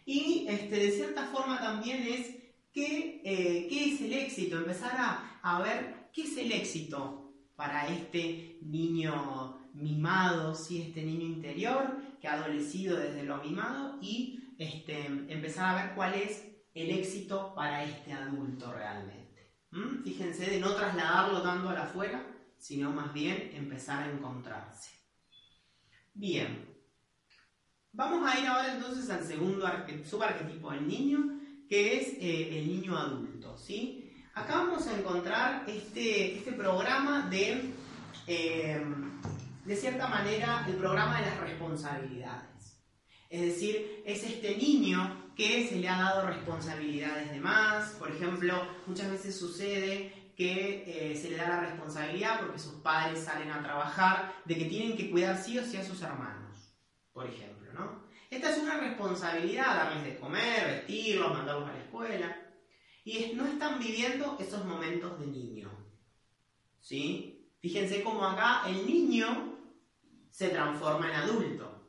Y 0.05 0.47
este, 0.49 0.75
de 0.75 0.91
cierta 0.91 1.27
forma 1.27 1.59
también 1.59 2.03
es 2.03 2.39
eh, 2.75 3.67
¿Qué, 3.69 3.93
es 3.93 4.01
el 4.01 4.13
éxito? 4.13 4.57
Empezar 4.57 4.95
a, 5.41 5.59
ver 5.61 6.09
qué 6.13 6.23
es 6.23 6.37
el 6.37 6.51
éxito 6.51 7.33
para 7.55 7.87
este 7.87 8.59
niño 8.61 9.69
mimado, 9.73 10.55
¿sí? 10.55 10.81
este 10.81 11.03
niño 11.03 11.25
interior 11.25 11.97
que 12.21 12.27
ha 12.27 12.33
adolecido 12.33 12.97
desde 12.97 13.23
lo 13.23 13.43
mimado 13.43 13.97
y 14.01 14.55
este, 14.57 15.05
empezar 15.05 15.75
a 15.75 15.83
ver 15.83 15.95
cuál 15.95 16.13
es 16.15 16.45
el 16.73 16.89
éxito 16.91 17.53
para 17.55 17.83
este 17.83 18.13
adulto 18.13 18.71
realmente. 18.71 19.55
Fíjense 20.03 20.49
de 20.49 20.59
no 20.59 20.73
trasladarlo 20.73 21.41
tanto 21.41 21.69
a 21.69 21.73
la 21.73 21.83
afuera, 21.83 22.25
sino 22.59 22.91
más 22.91 23.13
bien 23.13 23.51
empezar 23.53 24.03
a 24.03 24.11
encontrarse. 24.11 24.91
Bien, 26.13 26.67
vamos 27.93 28.29
a 28.29 28.39
ir 28.39 28.47
ahora 28.47 28.75
entonces 28.75 29.09
al 29.09 29.25
segundo 29.25 29.65
subarquetipo 30.05 30.71
del 30.71 30.87
niño, 30.87 31.39
que 31.67 31.97
es 31.97 32.07
eh, 32.19 32.59
el 32.59 32.67
niño 32.67 32.97
adulto. 32.97 33.57
¿sí? 33.57 34.13
Acá 34.33 34.55
vamos 34.57 34.85
a 34.87 34.97
encontrar 34.97 35.63
este, 35.67 36.37
este 36.37 36.51
programa 36.51 37.29
de, 37.29 37.73
eh, 38.27 38.85
de 39.65 39.75
cierta 39.75 40.07
manera, 40.07 40.65
el 40.67 40.75
programa 40.75 41.19
de 41.19 41.27
las 41.27 41.39
responsabilidades. 41.39 42.49
Es 43.29 43.41
decir, 43.41 44.03
es 44.05 44.23
este 44.23 44.57
niño 44.57 45.31
que 45.35 45.67
se 45.69 45.77
le 45.77 45.87
ha 45.87 45.97
dado 45.97 46.27
responsabilidades 46.27 47.31
de 47.31 47.39
más. 47.39 47.91
Por 47.91 48.11
ejemplo, 48.11 48.61
muchas 48.87 49.09
veces 49.11 49.37
sucede 49.37 50.18
que 50.39 50.85
eh, 51.11 51.17
se 51.17 51.31
le 51.31 51.35
da 51.35 51.49
la 51.49 51.59
responsabilidad 51.59 52.39
porque 52.39 52.59
sus 52.59 52.75
padres 52.75 53.21
salen 53.21 53.51
a 53.51 53.61
trabajar 53.61 54.41
de 54.45 54.57
que 54.57 54.65
tienen 54.65 54.95
que 54.95 55.11
cuidar 55.11 55.37
sí 55.37 55.59
o 55.59 55.65
sí 55.65 55.75
a 55.75 55.83
sus 55.83 56.01
hermanos, 56.01 56.77
por 57.11 57.25
ejemplo, 57.25 57.73
¿no? 57.73 58.05
Esta 58.29 58.51
es 58.51 58.57
una 58.59 58.77
responsabilidad, 58.77 59.65
darles 59.65 60.05
de 60.05 60.17
comer, 60.17 60.65
vestirlos, 60.65 61.33
mandarlos 61.33 61.67
a 61.67 61.73
la 61.73 61.79
escuela. 61.79 62.37
Y 63.03 63.33
no 63.35 63.47
están 63.47 63.79
viviendo 63.79 64.37
esos 64.39 64.63
momentos 64.63 65.19
de 65.19 65.27
niño. 65.27 65.71
¿Sí? 66.79 67.51
Fíjense 67.59 68.01
cómo 68.01 68.23
acá 68.23 68.61
el 68.69 68.85
niño 68.85 69.57
se 70.29 70.47
transforma 70.47 71.09
en 71.09 71.15
adulto. 71.15 71.85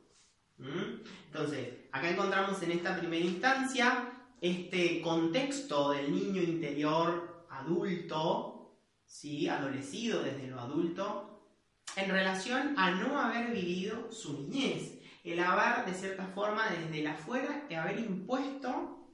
Entonces, 0.59 1.69
acá 1.93 2.09
encontramos 2.09 2.61
en 2.63 2.71
esta 2.71 2.99
primera 2.99 3.23
instancia 3.23 4.11
este 4.41 5.01
contexto 5.01 5.91
del 5.91 6.11
niño 6.11 6.41
interior 6.41 7.31
adulto, 7.61 8.77
¿sí? 9.05 9.47
adolecido 9.47 10.23
desde 10.23 10.47
lo 10.47 10.59
adulto, 10.59 11.27
en 11.95 12.09
relación 12.09 12.73
a 12.77 12.91
no 12.91 13.19
haber 13.19 13.51
vivido 13.51 14.11
su 14.11 14.33
niñez 14.33 15.01
el 15.23 15.39
haber, 15.39 15.85
de 15.85 15.93
cierta 15.93 16.25
forma, 16.27 16.69
desde 16.69 17.03
la 17.03 17.11
afuera, 17.11 17.67
haber 17.77 17.99
impuesto 17.99 19.07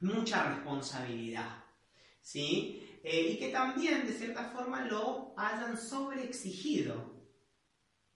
mucha 0.00 0.54
responsabilidad. 0.54 1.64
¿sí? 2.20 2.98
Eh, 3.04 3.32
y 3.32 3.38
que 3.38 3.50
también, 3.50 4.06
de 4.06 4.12
cierta 4.12 4.44
forma, 4.50 4.84
lo 4.86 5.34
hayan 5.36 5.78
sobreexigido. 5.78 7.12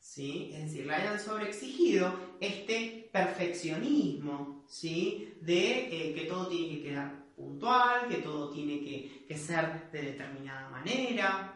¿sí? 0.01 0.51
Es 0.55 0.65
decir, 0.65 0.87
le 0.87 0.95
hayan 0.95 1.21
sobreexigido 1.21 2.37
este 2.41 3.09
perfeccionismo 3.13 4.65
¿sí? 4.69 5.35
de 5.41 6.09
eh, 6.11 6.15
que 6.15 6.27
todo 6.27 6.49
tiene 6.49 6.77
que 6.77 6.83
quedar 6.83 7.26
puntual, 7.37 8.09
que 8.09 8.17
todo 8.17 8.51
tiene 8.51 8.81
que, 8.81 9.37
ser 9.37 9.91
de 9.93 10.03
determinada 10.03 10.69
manera. 10.71 11.55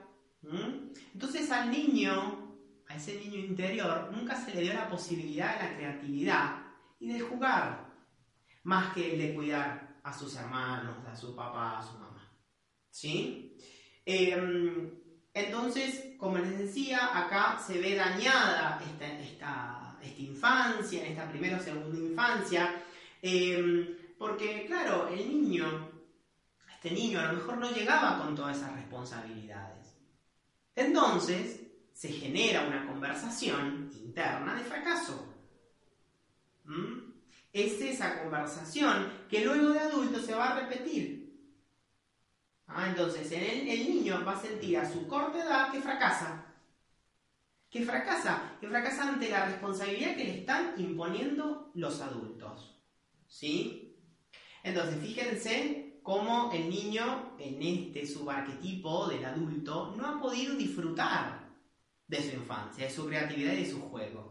Entonces 1.12 1.50
al 1.50 1.70
niño 1.70 2.50
a 2.90 2.96
ese 2.96 3.20
niño 3.20 3.38
interior 3.38 4.10
nunca 4.12 4.34
se 4.34 4.54
le 4.54 4.62
dio 4.62 4.74
la 4.74 4.88
posibilidad 4.88 5.56
de 5.56 5.64
la 5.64 5.76
creatividad 5.76 6.62
y 6.98 7.12
de 7.12 7.20
jugar, 7.20 7.88
más 8.64 8.92
que 8.92 9.12
el 9.12 9.18
de 9.18 9.34
cuidar 9.34 10.00
a 10.02 10.12
sus 10.12 10.36
hermanos, 10.36 10.96
a 11.06 11.16
su 11.16 11.34
papá, 11.34 11.78
a 11.78 11.82
su 11.82 11.94
mamá. 11.94 12.28
¿Sí? 12.90 13.56
Em, 14.04 14.90
entonces, 15.32 16.16
como 16.18 16.38
les 16.38 16.58
decía, 16.58 17.16
acá 17.16 17.58
se 17.58 17.80
ve 17.80 17.94
dañada 17.94 18.80
esta, 18.84 19.20
esta, 19.20 19.98
infancia, 20.18 21.04
en 21.04 21.12
esta 21.12 21.28
primera 21.28 21.58
o 21.58 21.60
segunda 21.60 21.98
infancia, 21.98 22.82
em, 23.22 23.99
porque, 24.20 24.66
claro, 24.66 25.08
el 25.08 25.26
niño, 25.26 25.90
este 26.74 26.90
niño 26.90 27.20
a 27.20 27.32
lo 27.32 27.38
mejor 27.38 27.56
no 27.56 27.70
llegaba 27.70 28.18
con 28.18 28.34
todas 28.34 28.58
esas 28.58 28.74
responsabilidades. 28.74 29.96
Entonces, 30.76 31.62
se 31.94 32.08
genera 32.08 32.66
una 32.66 32.86
conversación 32.86 33.90
interna 33.94 34.56
de 34.56 34.64
fracaso. 34.64 35.26
¿Mm? 36.64 37.12
Es 37.50 37.80
esa 37.80 38.20
conversación 38.20 39.10
que 39.30 39.42
luego 39.42 39.70
de 39.70 39.80
adulto 39.80 40.20
se 40.20 40.34
va 40.34 40.50
a 40.50 40.60
repetir. 40.60 41.34
Ah, 42.66 42.88
entonces, 42.90 43.32
el, 43.32 43.68
el 43.68 43.88
niño 43.88 44.22
va 44.22 44.32
a 44.32 44.42
sentir 44.42 44.76
a 44.76 44.92
su 44.92 45.08
corta 45.08 45.42
edad 45.42 45.72
que 45.72 45.80
fracasa. 45.80 46.44
Que 47.70 47.86
fracasa, 47.86 48.58
que 48.60 48.68
fracasa 48.68 49.08
ante 49.08 49.30
la 49.30 49.46
responsabilidad 49.46 50.14
que 50.14 50.24
le 50.24 50.38
están 50.40 50.74
imponiendo 50.76 51.70
los 51.72 52.02
adultos. 52.02 52.76
¿Sí? 53.26 53.89
Entonces, 54.62 54.96
fíjense 55.00 56.00
cómo 56.02 56.50
el 56.52 56.68
niño, 56.68 57.34
en 57.38 57.62
este 57.62 58.06
subarquetipo 58.06 59.08
del 59.08 59.24
adulto, 59.24 59.94
no 59.96 60.06
ha 60.06 60.20
podido 60.20 60.54
disfrutar 60.54 61.50
de 62.06 62.22
su 62.22 62.36
infancia, 62.36 62.84
de 62.84 62.90
su 62.90 63.06
creatividad 63.06 63.52
y 63.54 63.64
de 63.64 63.70
su 63.70 63.80
juego. 63.80 64.29